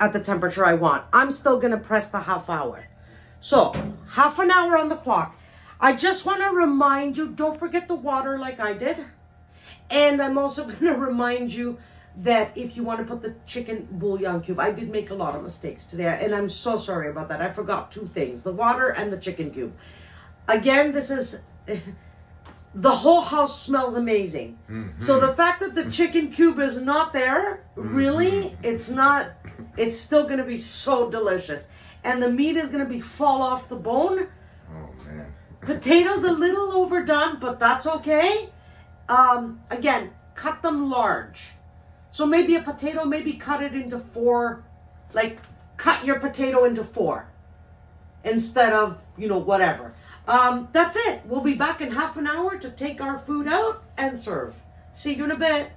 [0.00, 1.04] at the temperature I want.
[1.12, 2.84] I'm still gonna press the half hour.
[3.38, 3.72] So,
[4.08, 5.36] half an hour on the clock.
[5.80, 8.98] I just want to remind you don't forget the water like I did.
[9.90, 11.78] And I'm also going to remind you
[12.18, 15.36] that if you want to put the chicken bouillon cube, I did make a lot
[15.36, 17.42] of mistakes today, and I'm so sorry about that.
[17.42, 19.74] I forgot two things the water and the chicken cube.
[20.48, 21.40] Again, this is.
[22.76, 24.58] The whole house smells amazing.
[24.70, 25.00] Mm-hmm.
[25.00, 25.90] So the fact that the mm-hmm.
[25.90, 28.64] chicken cube is not there, really, mm-hmm.
[28.64, 29.30] it's not,
[29.78, 31.66] it's still going to be so delicious.
[32.04, 34.28] And the meat is going to be fall off the bone.
[34.70, 35.32] Oh man.
[35.62, 38.50] Potatoes a little overdone, but that's okay.
[39.08, 41.42] Um, again, cut them large.
[42.10, 44.64] So maybe a potato, maybe cut it into four,
[45.14, 45.38] like
[45.78, 47.26] cut your potato into four
[48.22, 49.94] instead of, you know, whatever.
[50.26, 51.22] Um, that's it.
[51.26, 54.54] We'll be back in half an hour to take our food out and serve.
[54.92, 55.70] See you in a bit.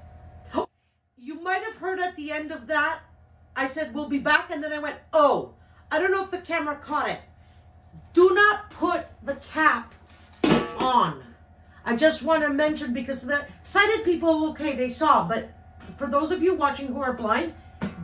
[1.21, 3.01] You might have heard at the end of that,
[3.55, 5.53] I said we'll be back, and then I went, oh,
[5.91, 7.19] I don't know if the camera caught it.
[8.13, 9.93] Do not put the cap
[10.79, 11.21] on.
[11.85, 15.51] I just want to mention because the sighted people, okay, they saw, but
[15.97, 17.53] for those of you watching who are blind,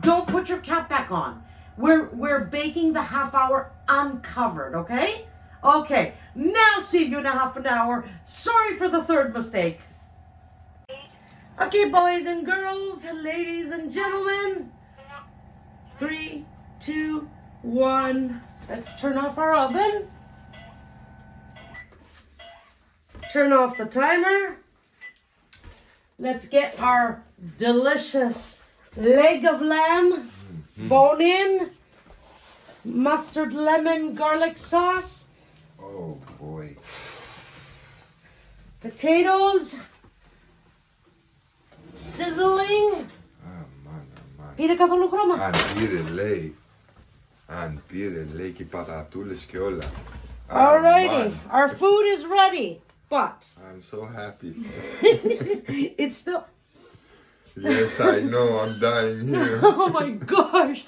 [0.00, 1.42] don't put your cap back on.
[1.76, 5.26] We're we're baking the half hour uncovered, okay?
[5.66, 8.08] Okay, now see you in a half an hour.
[8.24, 9.80] Sorry for the third mistake.
[11.60, 14.70] Okay, boys and girls, ladies and gentlemen.
[15.98, 16.44] Three,
[16.78, 17.28] two,
[17.62, 18.40] one.
[18.68, 20.08] Let's turn off our oven.
[23.32, 24.58] Turn off the timer.
[26.20, 27.24] Let's get our
[27.58, 28.60] delicious
[28.96, 30.88] leg of lamb, mm-hmm.
[30.88, 31.70] bone in,
[32.84, 35.25] mustard, lemon, garlic sauce,
[35.95, 36.75] Oh boy.
[38.81, 39.77] potatoes,
[41.93, 43.07] sizzling.
[43.45, 44.53] Ah man, ah man.
[44.55, 45.33] Πήρε καθόλου χρώμα.
[45.43, 46.55] Αν πήρε λέει.
[47.47, 49.83] Αν πήρε λέει και οι πατατούλες και όλα.
[50.53, 51.39] Ah, Alrighty, man.
[51.57, 53.39] our food is ready, but
[53.69, 54.53] I'm so happy.
[56.03, 56.43] it's still.
[57.55, 58.47] yes, I know.
[58.63, 59.59] I'm dying here.
[59.63, 60.79] Oh my gosh,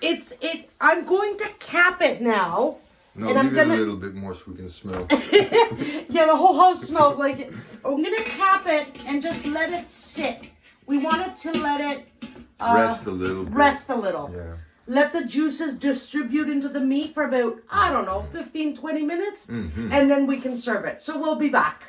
[0.00, 0.60] it's it.
[0.80, 2.76] I'm going to cap it now.
[3.15, 5.07] No, And I'm gonna- a little bit more so we can smell.
[5.31, 7.53] yeah, the whole house smells like it.
[7.85, 10.49] I'm gonna cap it and just let it sit.
[10.87, 12.07] We want it to let it
[12.59, 13.53] uh, Rest a little bit.
[13.53, 14.31] Rest a little.
[14.35, 14.55] Yeah.
[14.87, 19.47] Let the juices distribute into the meat for about, I don't know, 15, 20 minutes.
[19.47, 19.91] Mhm.
[19.93, 20.99] And then we can serve it.
[20.99, 21.83] So we'll be back.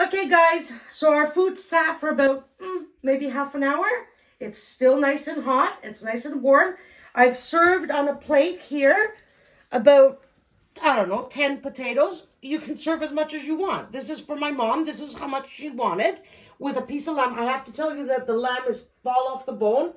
[0.00, 0.72] Okay, guys.
[0.90, 3.86] So our food sat for about mm, maybe half an hour.
[4.40, 5.78] It's still nice and hot.
[5.82, 6.74] It's nice and warm.
[7.14, 9.14] I've served on a plate here
[9.74, 10.22] about,
[10.82, 12.26] I don't know, 10 potatoes.
[12.40, 13.92] You can serve as much as you want.
[13.92, 14.86] This is for my mom.
[14.86, 16.20] This is how much she wanted
[16.58, 17.38] with a piece of lamb.
[17.38, 19.92] I have to tell you that the lamb is fall off the bone.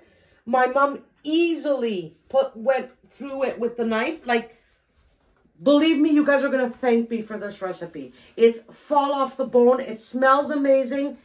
[0.45, 4.25] My mom easily put went through it with the knife.
[4.25, 4.57] Like,
[5.61, 8.13] believe me, you guys are gonna thank me for this recipe.
[8.35, 9.79] It's fall off the bone.
[9.79, 11.17] It smells amazing.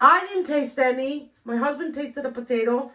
[0.00, 1.30] I didn't taste any.
[1.44, 2.90] My husband tasted a potato.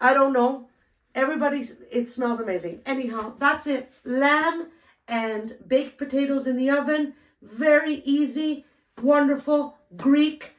[0.00, 0.68] I don't know.
[1.14, 2.80] Everybody's, it smells amazing.
[2.86, 3.90] Anyhow, that's it.
[4.04, 4.68] Lamb
[5.08, 7.14] and baked potatoes in the oven.
[7.42, 8.64] Very easy,
[9.00, 10.52] wonderful, Greek.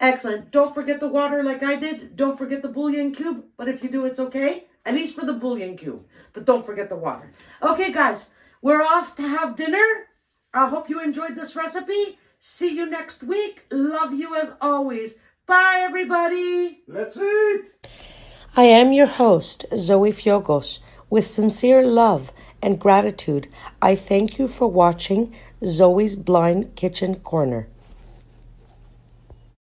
[0.00, 0.50] Excellent.
[0.50, 2.16] Don't forget the water like I did.
[2.16, 3.44] Don't forget the bouillon cube.
[3.56, 4.64] But if you do, it's okay.
[4.86, 6.06] At least for the bouillon cube.
[6.32, 7.32] But don't forget the water.
[7.62, 8.28] Okay, guys,
[8.62, 9.84] we're off to have dinner.
[10.54, 12.18] I hope you enjoyed this recipe.
[12.38, 13.66] See you next week.
[13.70, 15.18] Love you as always.
[15.46, 16.82] Bye, everybody.
[16.88, 18.09] Let's eat!
[18.56, 20.80] I am your host, Zoe Fiogos.
[21.08, 23.46] With sincere love and gratitude,
[23.80, 25.32] I thank you for watching
[25.64, 27.68] Zoe's Blind Kitchen Corner.